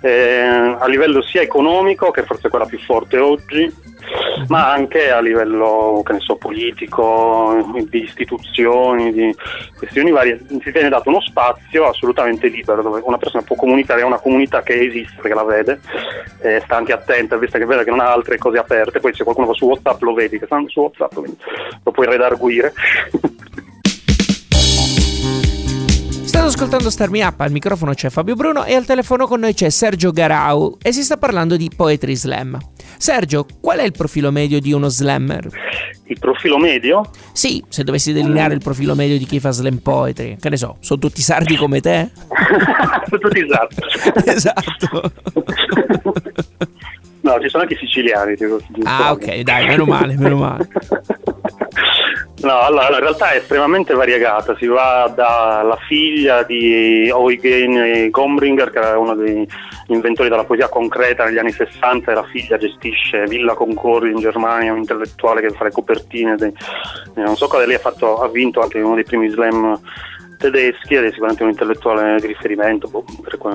eh, 0.00 0.76
a 0.78 0.86
livello 0.86 1.22
sia 1.22 1.42
economico, 1.42 2.10
che 2.10 2.22
forse 2.22 2.46
è 2.46 2.50
quella 2.50 2.66
più 2.66 2.78
forte 2.78 3.18
oggi, 3.18 3.72
ma 4.48 4.70
anche 4.70 5.10
a 5.10 5.20
livello 5.20 6.02
so, 6.18 6.36
politico, 6.36 7.72
di 7.88 8.02
istituzioni, 8.02 9.12
di 9.12 9.34
questioni 9.76 10.10
varie, 10.10 10.40
si 10.48 10.70
viene 10.70 10.88
dato 10.88 11.08
uno 11.08 11.20
spazio 11.20 11.88
assolutamente 11.88 12.48
libero 12.48 12.82
dove 12.82 13.00
una 13.04 13.18
persona 13.18 13.42
può 13.42 13.56
comunicare 13.56 14.02
a 14.02 14.06
una 14.06 14.18
comunità 14.18 14.62
che 14.62 14.80
esiste, 14.84 15.20
che 15.22 15.34
la 15.34 15.44
vede, 15.44 15.80
e 16.40 16.60
sta 16.64 16.76
anche 16.76 16.92
attenta, 16.92 17.36
visto 17.36 17.58
che 17.58 17.66
vede 17.66 17.84
che 17.84 17.90
non 17.90 18.00
ha 18.00 18.12
altre 18.12 18.38
cose 18.38 18.58
aperte, 18.58 19.00
poi 19.00 19.14
se 19.14 19.24
qualcuno 19.24 19.48
va 19.48 19.54
su 19.54 19.66
WhatsApp 19.66 20.02
lo 20.02 20.12
vedi, 20.12 20.38
che 20.38 20.46
stanno 20.46 20.68
su 20.68 20.80
WhatsApp, 20.80 21.14
quindi 21.14 21.38
lo 21.82 21.90
puoi 21.90 22.06
redarguire. 22.06 22.72
Ascoltando 26.54 26.88
Star 26.88 27.10
Me 27.10 27.24
Up, 27.24 27.40
al 27.40 27.50
microfono 27.50 27.94
c'è 27.94 28.10
Fabio 28.10 28.36
Bruno 28.36 28.62
e 28.62 28.76
al 28.76 28.84
telefono 28.84 29.26
con 29.26 29.40
noi 29.40 29.54
c'è 29.54 29.70
Sergio 29.70 30.12
Garau 30.12 30.78
e 30.80 30.92
si 30.92 31.02
sta 31.02 31.16
parlando 31.16 31.56
di 31.56 31.68
Poetry 31.74 32.14
Slam. 32.14 32.56
Sergio, 32.96 33.44
qual 33.60 33.78
è 33.78 33.82
il 33.82 33.90
profilo 33.90 34.30
medio 34.30 34.60
di 34.60 34.72
uno 34.72 34.88
slammer? 34.88 35.48
Il 36.04 36.18
profilo 36.20 36.56
medio? 36.58 37.10
Sì, 37.32 37.62
se 37.68 37.82
dovessi 37.82 38.12
delineare 38.12 38.54
il 38.54 38.60
profilo 38.60 38.94
medio 38.94 39.18
di 39.18 39.24
chi 39.24 39.40
fa 39.40 39.50
slam 39.50 39.78
poetry, 39.78 40.36
che 40.38 40.48
ne 40.48 40.56
so, 40.56 40.76
sono 40.78 41.00
tutti 41.00 41.22
sardi 41.22 41.56
come 41.56 41.80
te? 41.80 42.10
Sono 43.08 43.18
tutti 43.18 43.40
esatto. 43.40 43.82
esatto. 44.30 45.12
No, 47.20 47.40
ci 47.40 47.48
sono 47.48 47.62
anche 47.62 47.74
i 47.74 47.78
siciliani. 47.78 48.36
Ah, 48.84 49.12
ok, 49.12 49.40
dai, 49.40 49.66
meno 49.66 49.84
male, 49.84 50.16
meno 50.16 50.36
male. 50.36 50.68
No, 52.44 52.58
allora, 52.60 52.90
in 52.90 53.00
realtà 53.00 53.30
è 53.30 53.36
estremamente 53.38 53.94
variegata, 53.94 54.54
si 54.56 54.66
va 54.66 55.10
dalla 55.14 55.78
figlia 55.88 56.42
di 56.42 57.08
Eugen 57.08 58.10
Gombringer, 58.10 58.70
che 58.70 58.78
era 58.78 58.98
uno 58.98 59.14
degli 59.14 59.46
inventori 59.86 60.28
della 60.28 60.44
poesia 60.44 60.68
concreta 60.68 61.24
negli 61.24 61.38
anni 61.38 61.52
60, 61.52 62.10
e 62.10 62.14
la 62.14 62.22
figlia 62.24 62.58
gestisce 62.58 63.24
Villa 63.24 63.54
Concordi 63.54 64.10
in 64.10 64.18
Germania, 64.18 64.72
un 64.72 64.78
intellettuale 64.78 65.40
che 65.40 65.50
fa 65.50 65.64
le 65.64 65.70
copertine, 65.72 66.36
dei- 66.36 66.52
eh, 67.16 67.20
non 67.22 67.34
so 67.34 67.46
cosa 67.46 67.64
lei 67.64 67.76
ha, 67.76 67.80
fatto, 67.80 68.20
ha 68.20 68.28
vinto 68.28 68.60
anche 68.60 68.78
uno 68.78 68.94
dei 68.94 69.04
primi 69.04 69.30
slam 69.30 69.80
tedeschi 70.36 70.94
ed 70.96 71.04
è 71.04 71.08
sicuramente 71.10 71.44
un 71.44 71.50
intellettuale 71.50 72.20
di 72.20 72.26
riferimento 72.26 72.88
boh, 72.88 73.04
per 73.22 73.38
que- 73.38 73.50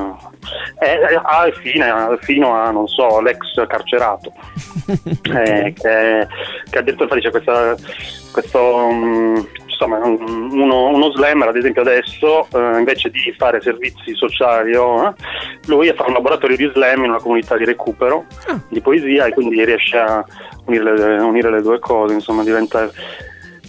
e, 0.80 1.20
a- 1.22 1.52
fine- 1.62 2.18
fino 2.22 2.56
a 2.56 2.72
non 2.72 2.88
so 2.88 3.22
l'ex 3.22 3.38
carcerato. 3.68 4.34
Eh, 5.30 5.74
che, 5.74 6.28
che 6.72 6.78
addirittura 6.80 7.14
dice 7.14 7.30
questa, 7.30 7.76
questo 8.40 8.90
mm, 8.92 9.36
insomma 9.66 9.98
un- 10.06 10.50
uno, 10.52 10.88
uno 10.90 11.12
slammer 11.12 11.48
ad 11.50 11.56
esempio 11.56 11.82
adesso 11.82 12.48
eh, 12.54 12.78
invece 12.80 13.10
di 13.10 13.34
fare 13.38 13.62
servizi 13.62 14.14
sociali 14.16 14.72
eh, 14.74 15.14
lui 15.68 15.92
fa 15.94 16.06
un 16.08 16.14
laboratorio 16.14 16.58
di 16.58 16.70
slam 16.74 17.04
in 17.04 17.10
una 17.12 17.20
comunità 17.22 17.56
di 17.58 17.66
recupero 17.66 18.26
Ah. 18.48 18.60
di 18.68 18.82
poesia 18.82 19.26
e 19.26 19.34
quindi 19.34 19.64
riesce 19.64 19.98
a 19.98 20.24
unire 20.66 20.98
le, 20.98 21.18
unire 21.22 21.50
le 21.52 21.62
due 21.62 21.80
cose 21.80 22.14
insomma 22.14 22.44
diventa 22.44 22.90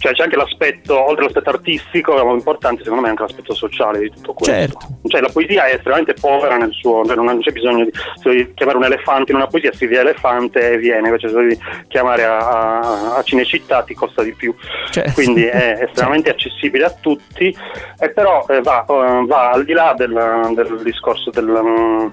cioè 0.01 0.13
c'è 0.13 0.23
anche 0.23 0.35
l'aspetto, 0.35 0.99
oltre 0.99 1.25
all'aspetto 1.25 1.51
artistico, 1.51 2.17
è 2.17 2.33
importante 2.33 2.81
secondo 2.81 3.03
me 3.03 3.09
anche 3.09 3.21
l'aspetto 3.21 3.53
sociale 3.53 3.99
di 3.99 4.09
tutto 4.09 4.33
questo. 4.33 4.51
Certo. 4.51 4.87
Cioè 5.05 5.21
la 5.21 5.29
poesia 5.31 5.65
è 5.65 5.75
estremamente 5.75 6.15
povera 6.19 6.57
nel 6.57 6.71
suo, 6.73 7.05
cioè 7.05 7.15
non 7.15 7.39
c'è 7.39 7.51
bisogno 7.51 7.85
di 7.85 8.53
chiamare 8.55 8.79
un 8.79 8.85
elefante 8.85 9.31
in 9.31 9.37
una 9.37 9.45
poesia, 9.45 9.71
scrivi 9.73 9.95
elefante 9.95 10.71
e 10.71 10.77
viene, 10.77 11.07
invece 11.07 11.29
se 11.29 11.35
devi 11.35 11.57
chiamare 11.87 12.23
a, 12.23 13.15
a, 13.15 13.21
Cinecittà 13.21 13.83
ti 13.83 13.93
costa 13.93 14.23
di 14.23 14.33
più. 14.33 14.55
Cioè- 14.89 15.13
Quindi 15.13 15.45
è 15.45 15.83
estremamente 15.83 16.31
accessibile 16.31 16.85
a 16.85 16.95
tutti, 16.99 17.55
e 17.99 18.09
però 18.09 18.43
eh, 18.49 18.61
va, 18.61 18.83
eh, 18.87 19.25
va 19.27 19.51
al 19.51 19.63
di 19.63 19.73
là 19.73 19.93
del, 19.95 20.51
del 20.55 20.81
discorso 20.81 21.29
del, 21.29 22.11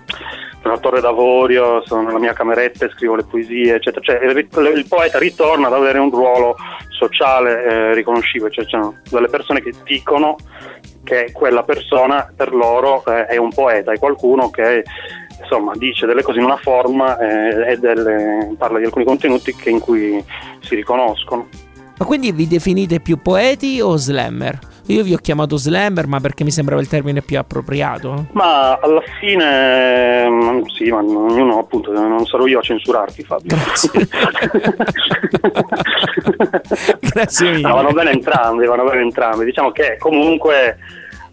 mm, 0.58 0.62
della 0.62 0.78
torre 0.78 1.00
d'avorio, 1.00 1.82
sono 1.84 2.02
nella 2.02 2.18
mia 2.18 2.32
cameretta 2.32 2.86
e 2.86 2.90
scrivo 2.90 3.16
le 3.16 3.24
poesie, 3.24 3.74
eccetera. 3.74 4.04
Cioè, 4.04 4.24
il, 4.24 4.86
poeta 4.88 5.18
ritorna 5.18 5.66
ad 5.66 5.74
avere 5.74 5.98
un 5.98 6.10
ruolo 6.10 6.56
sociale 6.90 7.64
eh, 7.64 7.94
riconoscibile, 7.94 8.50
cioè 8.50 8.64
c'è 8.64 8.78
delle 9.10 9.28
persone 9.28 9.60
che 9.60 9.72
dicono 9.84 10.36
che 11.04 11.30
quella 11.32 11.62
persona 11.62 12.30
per 12.34 12.52
loro 12.52 13.02
eh, 13.06 13.26
è 13.26 13.36
un 13.36 13.50
poeta, 13.50 13.92
è 13.92 13.98
qualcuno 13.98 14.50
che 14.50 14.84
insomma 15.40 15.72
dice 15.76 16.04
delle 16.04 16.22
cose 16.22 16.38
in 16.38 16.44
una 16.44 16.56
forma 16.56 17.16
eh, 17.18 17.72
e 17.72 17.76
delle- 17.78 18.54
parla 18.58 18.78
di 18.78 18.84
alcuni 18.84 19.04
contenuti 19.04 19.54
che 19.54 19.70
in 19.70 19.78
cui 19.78 20.22
si 20.60 20.74
riconoscono. 20.74 21.48
Ma 21.98 22.04
quindi 22.04 22.30
vi 22.30 22.46
definite 22.46 23.00
più 23.00 23.20
poeti 23.20 23.80
o 23.80 23.96
slammer? 23.96 24.58
Io 24.86 25.02
vi 25.02 25.12
ho 25.12 25.18
chiamato 25.18 25.56
slammer, 25.56 26.06
ma 26.06 26.20
perché 26.20 26.44
mi 26.44 26.50
sembrava 26.50 26.80
il 26.80 26.88
termine 26.88 27.20
più 27.20 27.38
appropriato. 27.38 28.28
Ma 28.32 28.78
alla 28.78 29.02
fine 29.20 30.28
mm, 30.52 30.62
sì, 30.64 30.90
ma 30.90 30.98
ognuno 30.98 31.58
appunto 31.58 31.92
non 31.92 32.26
sarò 32.26 32.46
io 32.46 32.58
a 32.58 32.62
censurarti 32.62 33.22
Fabio. 33.22 33.56
Grazie. 33.56 34.08
Grazie 37.00 37.50
mille. 37.50 37.68
No, 37.68 37.74
vanno 37.74 37.92
bene 37.92 38.10
entrambi, 38.10 38.66
vanno 38.66 38.84
bene 38.84 39.02
entrambi. 39.02 39.44
Diciamo 39.44 39.70
che 39.72 39.96
comunque 39.98 40.78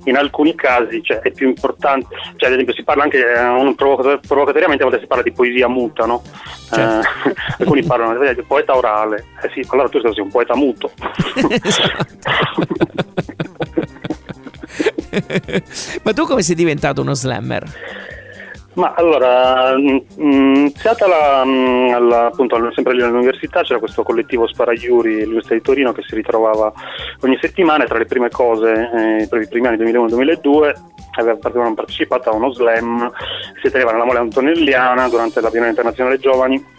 in 0.06 0.18
alcuni 0.18 0.56
casi 0.56 1.04
cioè, 1.04 1.20
è 1.20 1.32
più 1.32 1.48
importante, 1.48 2.08
cioè 2.36 2.50
ad 2.50 2.54
esempio 2.54 2.74
si 2.74 2.84
parla 2.84 3.04
anche 3.04 3.20
eh, 3.20 3.48
un 3.48 3.76
provocator- 3.76 4.26
provocatoriamente 4.26 4.84
a 4.84 4.88
volte 4.88 5.02
si 5.02 5.08
parla 5.08 5.24
di 5.24 5.32
poesia 5.32 5.68
muta, 5.68 6.06
no? 6.06 6.22
Certo. 6.70 7.30
Eh, 7.30 7.34
alcuni 7.60 7.84
parlano 7.84 8.34
di 8.34 8.44
poeta 8.44 8.76
orale, 8.76 9.26
eh 9.42 9.50
sì, 9.54 9.66
allora 9.70 9.90
tu 9.90 10.00
sei 10.00 10.20
un 10.20 10.30
poeta 10.30 10.56
muto. 10.56 10.92
Ma 16.04 16.14
tu 16.14 16.26
come 16.26 16.42
sei 16.42 16.56
diventato 16.56 17.02
uno 17.02 17.14
slammer? 17.14 17.64
Ma 18.76 18.94
allora, 18.96 19.78
mh, 19.78 20.04
mh, 20.18 20.56
iniziata 20.56 21.08
la, 21.08 21.46
mh, 21.46 21.94
alla- 21.94 22.26
appunto 22.26 22.58
sempre 22.74 22.94
all'università 22.94 23.62
c'era 23.64 23.80
questo 23.80 24.04
collettivo 24.04 24.48
Sparaiuri 24.48 25.22
all'Università 25.22 25.56
di 25.56 25.62
Torino 25.62 25.94
che 25.94 26.04
si 26.06 26.16
ritrovava 26.16 26.74
ogni 27.22 27.38
settimana 27.40 27.86
e 27.86 27.88
tra 27.88 27.98
le 27.98 28.06
prime 28.06 28.30
cose, 28.30 28.72
eh, 29.22 29.28
per 29.30 29.42
i 29.42 29.48
primi 29.48 29.68
anni 29.68 29.78
2001-2002 29.78 30.74
aveva- 31.18 31.38
avevano 31.42 31.74
partecipato 31.74 32.30
a 32.30 32.36
uno 32.36 32.52
slam 32.52 33.10
si 33.62 33.72
teneva 33.72 33.92
nella 33.94 34.04
Mole 34.04 34.20
Antonelliana 34.20 35.08
durante 35.08 35.40
la 35.40 35.50
Biennale 35.50 35.72
Internazionale 35.72 36.20
Giovani. 36.20 36.74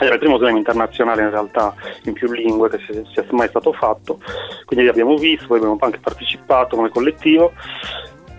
Era 0.00 0.14
il 0.14 0.20
primo 0.20 0.38
slam 0.38 0.56
internazionale 0.56 1.22
in 1.22 1.30
realtà 1.30 1.74
in 2.04 2.12
più 2.12 2.30
lingue 2.30 2.68
che 2.68 2.78
sia, 3.12 3.24
mai 3.30 3.48
stato 3.48 3.72
fatto, 3.72 4.20
quindi 4.66 4.88
abbiamo 4.88 5.16
visto, 5.16 5.46
poi 5.46 5.58
abbiamo 5.58 5.78
anche 5.80 5.98
partecipato 5.98 6.76
come 6.76 6.90
collettivo 6.90 7.52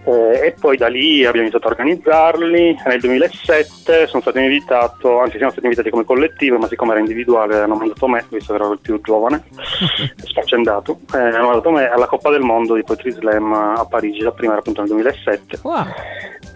eh, 0.06 0.48
e 0.48 0.56
poi 0.60 0.78
da 0.78 0.88
lì 0.88 1.26
abbiamo 1.26 1.48
iniziato 1.48 1.68
a 1.68 1.72
organizzarli. 1.72 2.78
Nel 2.86 3.00
2007 3.00 4.08
sono 4.08 4.22
stato 4.22 4.40
invitato, 4.40 5.20
anzi 5.20 5.38
siamo 5.38 5.52
stati 5.52 5.66
invitati 5.66 5.90
come 5.90 6.06
collettivo, 6.06 6.58
ma 6.58 6.68
siccome 6.68 6.92
era 6.92 7.00
individuale 7.00 7.60
hanno 7.60 7.76
mandato 7.76 8.08
me, 8.08 8.24
visto 8.30 8.54
che 8.54 8.62
ero 8.62 8.72
il 8.74 8.80
più 8.80 9.02
giovane, 9.02 9.44
sfaccendato, 10.24 11.00
eh, 11.14 11.18
hanno 11.18 11.48
mandato 11.48 11.72
me 11.72 11.90
alla 11.90 12.08
Coppa 12.08 12.30
del 12.30 12.42
Mondo 12.42 12.76
di 12.76 12.84
Poetry 12.84 13.12
Slam 13.12 13.54
a 13.54 13.86
Parigi, 13.90 14.22
la 14.22 14.32
prima 14.32 14.52
era 14.52 14.62
appunto 14.62 14.82
nel 14.82 14.90
2007. 14.90 15.60
Wow. 15.64 15.86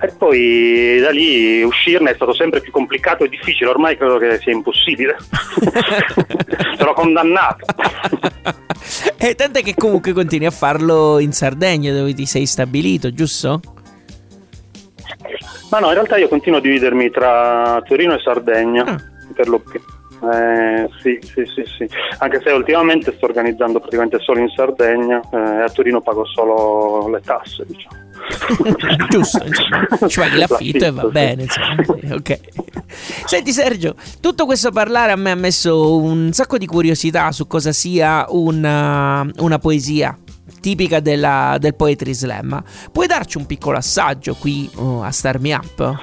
E 0.01 0.07
poi 0.17 0.99
da 1.01 1.09
lì 1.09 1.61
uscirne 1.61 2.11
è 2.11 2.15
stato 2.15 2.33
sempre 2.33 2.61
più 2.61 2.71
complicato 2.71 3.25
e 3.25 3.29
difficile, 3.29 3.69
ormai 3.69 3.97
credo 3.97 4.17
che 4.17 4.37
sia 4.39 4.53
impossibile. 4.53 5.17
Sono 6.77 6.93
condannato. 6.93 7.65
E 9.21 9.35
tant'è 9.35 9.61
che 9.61 9.75
comunque 9.75 10.13
continui 10.13 10.47
a 10.47 10.51
farlo 10.51 11.19
in 11.19 11.33
Sardegna 11.33 11.91
dove 11.91 12.13
ti 12.13 12.25
sei 12.25 12.45
stabilito, 12.45 13.13
giusto? 13.13 13.59
Ma 15.69 15.79
no, 15.79 15.87
in 15.87 15.93
realtà 15.93 16.17
io 16.17 16.27
continuo 16.27 16.59
a 16.59 16.61
dividermi 16.61 17.11
tra 17.11 17.81
Torino 17.85 18.15
e 18.15 18.19
Sardegna, 18.23 18.83
Ah. 18.85 18.97
per 19.35 19.47
lo 19.49 19.59
più. 19.59 19.79
Eh, 20.33 20.89
sì, 21.01 21.17
sì, 21.21 21.45
sì, 21.45 21.63
sì, 21.77 21.87
anche 22.17 22.41
se 22.43 22.49
ultimamente 22.51 23.13
sto 23.15 23.25
organizzando 23.25 23.79
praticamente 23.79 24.19
solo 24.19 24.39
in 24.39 24.49
Sardegna 24.49 25.21
eh, 25.31 25.37
e 25.37 25.61
a 25.61 25.69
Torino 25.69 26.01
pago 26.01 26.25
solo 26.25 27.07
le 27.09 27.21
tasse, 27.21 27.65
diciamo. 27.67 27.95
Giusto, 29.09 29.43
insomma, 29.45 30.07
ci 30.07 30.19
paghi 30.19 30.37
l'affitto, 30.37 30.85
e 30.85 30.91
va 30.91 31.01
sì. 31.01 31.07
bene. 31.09 31.43
Insomma, 31.43 31.75
ok. 32.15 32.39
Senti 33.25 33.51
Sergio, 33.51 33.95
tutto 34.19 34.45
questo 34.45 34.71
parlare 34.71 35.11
a 35.11 35.15
me 35.15 35.31
ha 35.31 35.35
messo 35.35 35.97
un 35.97 36.31
sacco 36.33 36.57
di 36.57 36.65
curiosità 36.65 37.31
su 37.31 37.47
cosa 37.47 37.71
sia 37.71 38.25
una, 38.29 39.25
una 39.37 39.59
poesia 39.59 40.17
tipica 40.59 40.99
della, 40.99 41.57
del 41.59 41.75
Poetry 41.75 42.13
Slam. 42.13 42.61
Puoi 42.91 43.07
darci 43.07 43.37
un 43.37 43.45
piccolo 43.45 43.77
assaggio 43.77 44.35
qui 44.35 44.69
uh, 44.75 45.01
a 45.03 45.11
Star 45.11 45.39
Me 45.39 45.53
Up? 45.53 45.95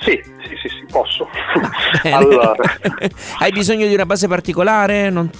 Sì, 0.00 0.12
sì, 0.42 0.54
sì, 0.62 0.68
sì 0.68 0.86
posso. 0.90 1.28
allora. 2.04 2.54
Hai 3.38 3.52
bisogno 3.52 3.86
di 3.86 3.94
una 3.94 4.06
base 4.06 4.28
particolare? 4.28 5.10
Non... 5.10 5.30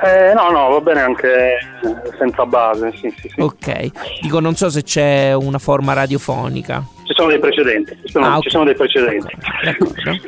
Eh, 0.00 0.32
no, 0.34 0.50
no, 0.50 0.68
va 0.70 0.80
bene 0.80 1.00
anche 1.00 1.58
senza 2.18 2.46
base, 2.46 2.92
sì, 2.96 3.14
sì, 3.18 3.28
sì. 3.28 3.40
Ok, 3.40 4.20
dico 4.20 4.40
non 4.40 4.54
so 4.56 4.70
se 4.70 4.82
c'è 4.82 5.32
una 5.34 5.58
forma 5.58 5.92
radiofonica. 5.92 6.82
Ci 7.04 7.12
sono 7.14 7.28
dei 7.28 7.38
precedenti, 7.38 7.96
ci 8.04 8.12
sono, 8.12 8.24
ah, 8.24 8.28
okay. 8.30 8.42
ci 8.42 8.50
sono 8.50 8.64
dei 8.64 8.74
precedenti. 8.74 9.36
D'accordo. 9.64 10.18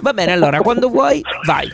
Va 0.00 0.12
bene, 0.12 0.32
allora, 0.32 0.60
quando 0.60 0.88
vuoi, 0.88 1.22
vai. 1.44 1.70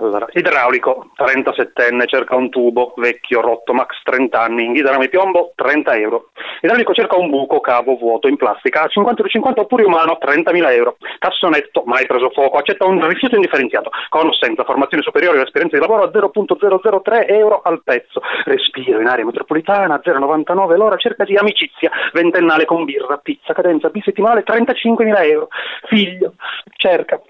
Allora, 0.00 0.26
idraulico, 0.32 1.10
37enne, 1.14 2.06
cerca 2.06 2.34
un 2.34 2.48
tubo, 2.48 2.94
vecchio, 2.96 3.42
rotto, 3.42 3.74
max 3.74 4.00
30 4.02 4.40
anni, 4.40 4.64
in 4.64 5.08
piombo, 5.10 5.52
30 5.54 5.94
euro. 5.96 6.30
Idraulico 6.62 6.94
cerca 6.94 7.16
un 7.16 7.28
buco, 7.28 7.60
cavo, 7.60 7.96
vuoto, 7.96 8.26
in 8.26 8.36
plastica, 8.36 8.86
50 8.86 9.28
50 9.28 9.60
oppure 9.60 9.84
umano, 9.84 10.16
30.000 10.18 10.72
euro. 10.72 10.96
Cassonetto, 11.18 11.82
mai 11.84 12.06
preso 12.06 12.30
fuoco, 12.30 12.56
accetta 12.56 12.86
un 12.86 13.06
rifiuto 13.06 13.34
indifferenziato, 13.34 13.90
conoscenza, 14.08 14.64
formazione 14.64 15.02
superiore 15.02 15.38
e 15.38 15.42
esperienza 15.42 15.76
di 15.76 15.82
lavoro 15.82 16.04
a 16.04 16.10
0.003 16.10 17.28
euro 17.28 17.60
al 17.62 17.82
pezzo. 17.84 18.22
Respiro 18.44 19.00
in 19.00 19.06
area 19.06 19.26
metropolitana, 19.26 20.00
0,99 20.02 20.76
l'ora, 20.76 20.96
cerca 20.96 21.24
di 21.24 21.36
amicizia, 21.36 21.90
ventennale 22.14 22.64
con 22.64 22.84
birra, 22.84 23.18
pizza, 23.18 23.52
cadenza 23.52 23.90
bisettimanale, 23.90 24.44
35.000 24.44 25.24
euro. 25.26 25.48
Figlio, 25.88 26.32
cerca 26.76 27.20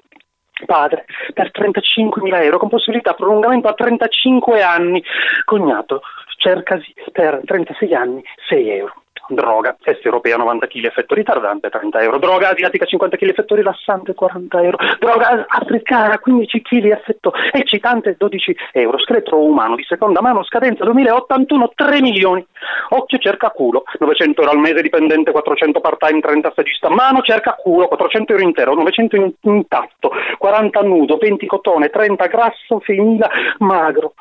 padre 0.67 1.05
per 1.33 1.51
35.000 1.53 2.43
euro 2.43 2.59
con 2.59 2.69
possibilità 2.69 3.15
prolungamento 3.15 3.69
a 3.69 3.75
35 3.75 4.63
anni, 4.63 5.03
cognato 5.45 6.03
cercasi 6.37 6.93
per 7.13 7.43
36 7.45 7.95
anni 7.95 8.23
6 8.49 8.69
euro 8.71 9.00
droga 9.35 9.77
est 9.85 10.05
europea 10.05 10.37
90 10.37 10.67
kg 10.67 10.85
effetto 10.87 11.15
ritardante 11.15 11.69
30 11.69 12.03
euro, 12.03 12.19
droga 12.19 12.51
asiatica 12.51 12.85
50 12.85 13.17
kg 13.17 13.29
effetto 13.29 13.55
rilassante 13.55 14.15
40 14.15 14.63
euro, 14.63 14.77
droga 14.99 15.47
africana 15.49 16.19
15 16.19 16.63
kg 16.63 16.85
effetto 16.91 17.33
eccitante 17.53 18.15
12 18.19 18.57
euro, 18.73 18.99
scheletro 18.99 19.39
umano 19.39 19.77
di 19.77 19.85
seconda 19.85 20.21
mano 20.21 20.43
scadenza 20.45 20.85
2081 20.85 21.73
3 21.75 22.01
milioni, 22.01 22.47
occhio 22.91 23.19
cerca 23.19 23.51
culo. 23.51 23.85
900 23.99 24.41
euro 24.43 24.53
al 24.53 24.61
mese 24.61 24.83
dipendente 24.83 25.33
400 25.33 25.81
part 25.81 25.99
time 26.07 26.21
30 26.21 26.51
stagista, 26.51 26.89
mano 26.89 27.21
cerca 27.23 27.57
culo 27.61 27.89
400 27.89 28.33
euro 28.33 28.45
intero 28.45 28.75
900 28.75 29.17
in, 29.17 29.33
intatto. 29.43 30.11
40 30.39 30.81
nudo 30.83 31.17
20 31.17 31.47
cotone 31.47 31.89
30 31.89 32.27
grasso 32.27 32.83
6.000 32.87 33.29
magro 33.59 34.15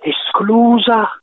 esclusa 0.00 1.20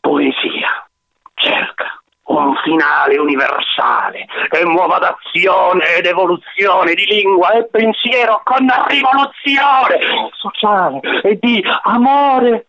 poesia. 0.00 0.86
Cerca 1.34 2.03
un 2.26 2.54
finale 2.62 3.18
universale 3.18 4.26
che 4.48 4.64
muova 4.64 4.98
d'azione 4.98 5.96
ed 5.96 6.06
evoluzione 6.06 6.94
di 6.94 7.04
lingua 7.04 7.52
e 7.52 7.66
pensiero 7.66 8.40
con 8.44 8.66
rivoluzione 8.88 10.30
sociale 10.32 11.00
e 11.22 11.38
di 11.38 11.62
amore 11.82 12.66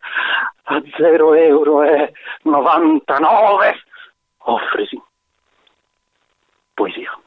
a 0.63 0.81
0 0.97 1.33
euro 1.35 1.83
e 1.83 2.11
99 2.43 3.83
offrisi 4.47 5.01
poesia. 6.73 7.17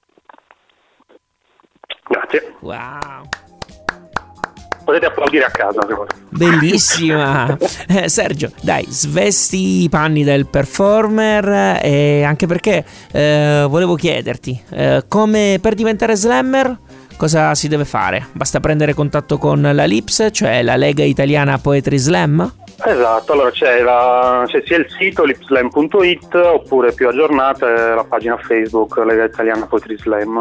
Grazie. 2.08 2.56
Wow 2.60 3.47
potete 4.88 5.04
applaudire 5.04 5.44
a 5.44 5.50
casa. 5.50 5.80
Bellissima. 6.30 7.56
Eh, 7.90 8.08
Sergio, 8.08 8.50
dai, 8.60 8.84
svesti 8.88 9.82
i 9.82 9.88
panni 9.88 10.22
del 10.22 10.46
performer 10.46 11.78
e 11.82 12.22
anche 12.22 12.46
perché 12.46 12.84
eh, 13.10 13.66
volevo 13.68 13.94
chiederti, 13.94 14.62
eh, 14.70 15.04
come 15.08 15.58
per 15.60 15.74
diventare 15.74 16.14
slammer 16.16 16.78
cosa 17.16 17.54
si 17.54 17.68
deve 17.68 17.84
fare? 17.84 18.26
Basta 18.32 18.60
prendere 18.60 18.94
contatto 18.94 19.38
con 19.38 19.60
la 19.60 19.84
LIPS, 19.84 20.28
cioè 20.32 20.62
la 20.62 20.76
Lega 20.76 21.02
Italiana 21.02 21.58
Poetry 21.58 21.98
Slam? 21.98 22.52
Esatto, 22.84 23.32
allora 23.32 23.50
c'è, 23.50 23.80
la, 23.82 24.44
c'è 24.46 24.62
sia 24.64 24.76
il 24.76 24.86
sito 24.88 25.24
lipslam.it 25.24 26.34
oppure 26.34 26.92
più 26.92 27.08
aggiornata 27.08 27.94
la 27.94 28.04
pagina 28.04 28.36
Facebook 28.36 28.96
Lega 28.98 29.24
Italiana 29.24 29.66
Poetry 29.66 29.98
Slam. 29.98 30.40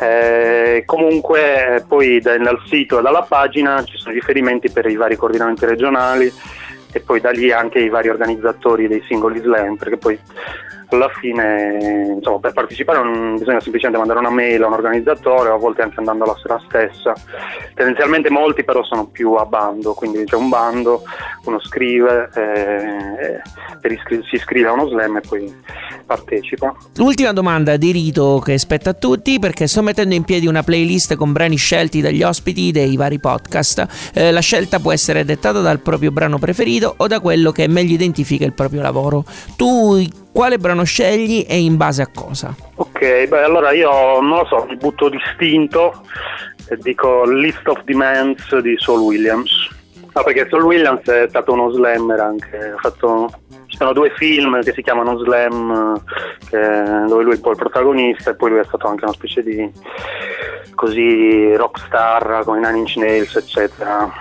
Eh, 0.00 0.82
comunque 0.86 1.84
poi 1.86 2.20
dal 2.20 2.58
sito 2.66 2.98
e 2.98 3.02
dalla 3.02 3.22
pagina 3.22 3.84
ci 3.84 3.98
sono 3.98 4.14
riferimenti 4.14 4.70
per 4.70 4.86
i 4.86 4.96
vari 4.96 5.16
coordinamenti 5.16 5.66
regionali 5.66 6.32
e 6.90 7.00
poi 7.00 7.20
da 7.20 7.30
lì 7.30 7.52
anche 7.52 7.80
i 7.80 7.90
vari 7.90 8.08
organizzatori 8.08 8.88
dei 8.88 9.02
singoli 9.06 9.40
slam 9.40 9.76
perché 9.76 9.98
poi 9.98 10.18
alla 10.90 11.10
fine 11.20 12.14
insomma, 12.14 12.38
per 12.38 12.52
partecipare 12.52 13.02
non 13.02 13.36
bisogna 13.36 13.60
semplicemente 13.60 13.98
mandare 13.98 14.18
una 14.18 14.34
mail 14.34 14.62
a 14.62 14.66
un 14.66 14.72
organizzatore, 14.72 15.50
a 15.50 15.56
volte 15.56 15.82
anche 15.82 15.98
andando 15.98 16.24
alla 16.24 16.36
sera 16.40 16.60
stessa. 16.66 17.12
Tendenzialmente 17.74 18.30
molti 18.30 18.64
però 18.64 18.82
sono 18.84 19.06
più 19.06 19.34
a 19.34 19.44
bando, 19.44 19.94
quindi 19.94 20.24
c'è 20.24 20.36
un 20.36 20.48
bando, 20.48 21.02
uno 21.44 21.60
scrive, 21.60 22.30
eh, 22.34 23.92
iscri- 23.92 24.24
si 24.28 24.36
iscrive 24.36 24.68
a 24.68 24.72
uno 24.72 24.88
slam 24.88 25.16
e 25.16 25.20
poi 25.20 25.54
partecipa. 26.06 26.74
L'ultima 26.96 27.32
domanda 27.32 27.76
di 27.76 27.92
rito 27.92 28.40
che 28.42 28.58
spetta 28.58 28.90
a 28.90 28.94
tutti 28.94 29.38
perché 29.38 29.66
sto 29.66 29.82
mettendo 29.82 30.14
in 30.14 30.24
piedi 30.24 30.46
una 30.46 30.62
playlist 30.62 31.16
con 31.16 31.32
brani 31.32 31.56
scelti 31.56 32.00
dagli 32.00 32.22
ospiti 32.22 32.70
dei 32.70 32.96
vari 32.96 33.18
podcast. 33.18 34.10
Eh, 34.14 34.32
la 34.32 34.40
scelta 34.40 34.80
può 34.80 34.92
essere 34.92 35.24
dettata 35.24 35.60
dal 35.60 35.80
proprio 35.80 36.10
brano 36.10 36.38
preferito 36.38 36.94
o 36.96 37.06
da 37.06 37.20
quello 37.20 37.52
che 37.52 37.68
meglio 37.68 37.92
identifica 37.92 38.44
il 38.44 38.54
proprio 38.54 38.80
lavoro. 38.80 39.24
Tu 39.56 40.06
quale 40.32 40.58
brano 40.58 40.77
scegli 40.84 41.44
e 41.48 41.58
in 41.58 41.76
base 41.76 42.02
a 42.02 42.08
cosa? 42.12 42.54
Ok, 42.76 43.26
beh 43.26 43.42
allora 43.42 43.72
io 43.72 44.20
non 44.20 44.38
lo 44.38 44.46
so, 44.46 44.66
mi 44.68 44.76
butto 44.76 45.08
distinto 45.08 46.02
e 46.68 46.76
dico 46.76 47.24
List 47.24 47.66
of 47.68 47.82
Demands 47.84 48.56
di 48.58 48.74
Saul 48.78 49.00
Williams. 49.00 49.76
No, 50.14 50.22
perché 50.22 50.46
Saul 50.50 50.64
Williams 50.64 51.02
è 51.04 51.26
stato 51.28 51.52
uno 51.52 51.70
slammer 51.70 52.20
anche, 52.20 52.56
ha 52.56 52.78
fatto 52.80 53.30
sono 53.78 53.92
due 53.92 54.10
film 54.16 54.60
che 54.62 54.72
si 54.72 54.82
chiamano 54.82 55.16
Slam 55.18 56.02
che, 56.50 56.58
dove 57.06 57.22
lui 57.22 57.32
è 57.32 57.36
un 57.36 57.40
po' 57.40 57.52
il 57.52 57.56
protagonista 57.56 58.30
e 58.30 58.34
poi 58.34 58.50
lui 58.50 58.58
è 58.58 58.64
stato 58.64 58.88
anche 58.88 59.04
una 59.04 59.12
specie 59.12 59.42
di 59.42 59.70
così 60.74 61.54
rockstar 61.54 62.42
con 62.44 62.58
i 62.58 62.60
Nine 62.60 62.78
Inch 62.78 62.96
Nails 62.96 63.36
eccetera 63.36 64.12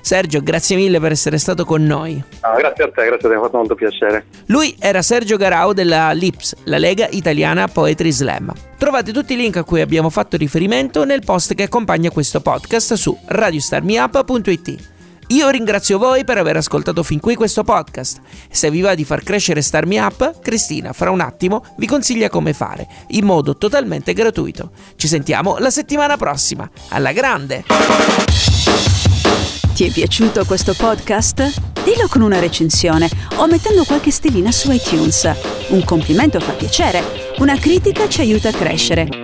Sergio, 0.00 0.42
grazie 0.42 0.76
mille 0.76 1.00
per 1.00 1.12
essere 1.12 1.38
stato 1.38 1.64
con 1.64 1.82
noi. 1.82 2.22
Ah, 2.40 2.54
grazie 2.56 2.84
a 2.84 2.90
te, 2.90 3.06
grazie 3.06 3.16
a 3.16 3.18
te, 3.20 3.28
mi 3.28 3.34
ha 3.36 3.40
fatto 3.40 3.56
molto 3.56 3.74
piacere. 3.74 4.26
Lui 4.48 4.76
era 4.78 5.00
Sergio 5.00 5.38
Garau 5.38 5.72
della 5.72 6.12
LIPS, 6.12 6.56
la 6.64 6.76
Lega 6.76 7.08
Italiana 7.10 7.68
Poetry 7.68 8.12
Slam. 8.12 8.52
Trovate 8.76 9.12
tutti 9.12 9.32
i 9.32 9.36
link 9.36 9.56
a 9.56 9.64
cui 9.64 9.80
abbiamo 9.80 10.10
fatto 10.10 10.36
riferimento 10.36 11.06
nel 11.06 11.22
post 11.24 11.54
che 11.54 11.62
accompagna 11.62 12.10
questo 12.10 12.42
podcast 12.42 12.92
su 12.92 13.18
radiostarmiup.it. 13.28 14.93
Io 15.28 15.48
ringrazio 15.48 15.98
voi 15.98 16.24
per 16.24 16.38
aver 16.38 16.56
ascoltato 16.56 17.02
fin 17.02 17.18
qui 17.18 17.34
questo 17.34 17.64
podcast. 17.64 18.20
Se 18.50 18.70
vi 18.70 18.80
va 18.80 18.94
di 18.94 19.04
far 19.04 19.22
crescere 19.22 19.62
Star 19.62 19.86
Me 19.86 19.98
Up, 19.98 20.40
Cristina 20.40 20.92
fra 20.92 21.10
un 21.10 21.20
attimo 21.20 21.64
vi 21.76 21.86
consiglia 21.86 22.28
come 22.28 22.52
fare, 22.52 22.86
in 23.08 23.24
modo 23.24 23.56
totalmente 23.56 24.12
gratuito. 24.12 24.70
Ci 24.96 25.08
sentiamo 25.08 25.56
la 25.58 25.70
settimana 25.70 26.16
prossima. 26.16 26.68
Alla 26.88 27.12
grande! 27.12 27.64
Ti 29.74 29.86
è 29.86 29.90
piaciuto 29.90 30.44
questo 30.44 30.74
podcast? 30.74 31.60
Dillo 31.82 32.06
con 32.08 32.22
una 32.22 32.38
recensione 32.38 33.08
o 33.36 33.46
mettendo 33.46 33.84
qualche 33.84 34.10
stellina 34.10 34.52
su 34.52 34.70
iTunes. 34.70 35.30
Un 35.68 35.84
complimento 35.84 36.38
fa 36.38 36.52
piacere, 36.52 37.02
una 37.38 37.58
critica 37.58 38.08
ci 38.08 38.20
aiuta 38.20 38.50
a 38.50 38.52
crescere. 38.52 39.23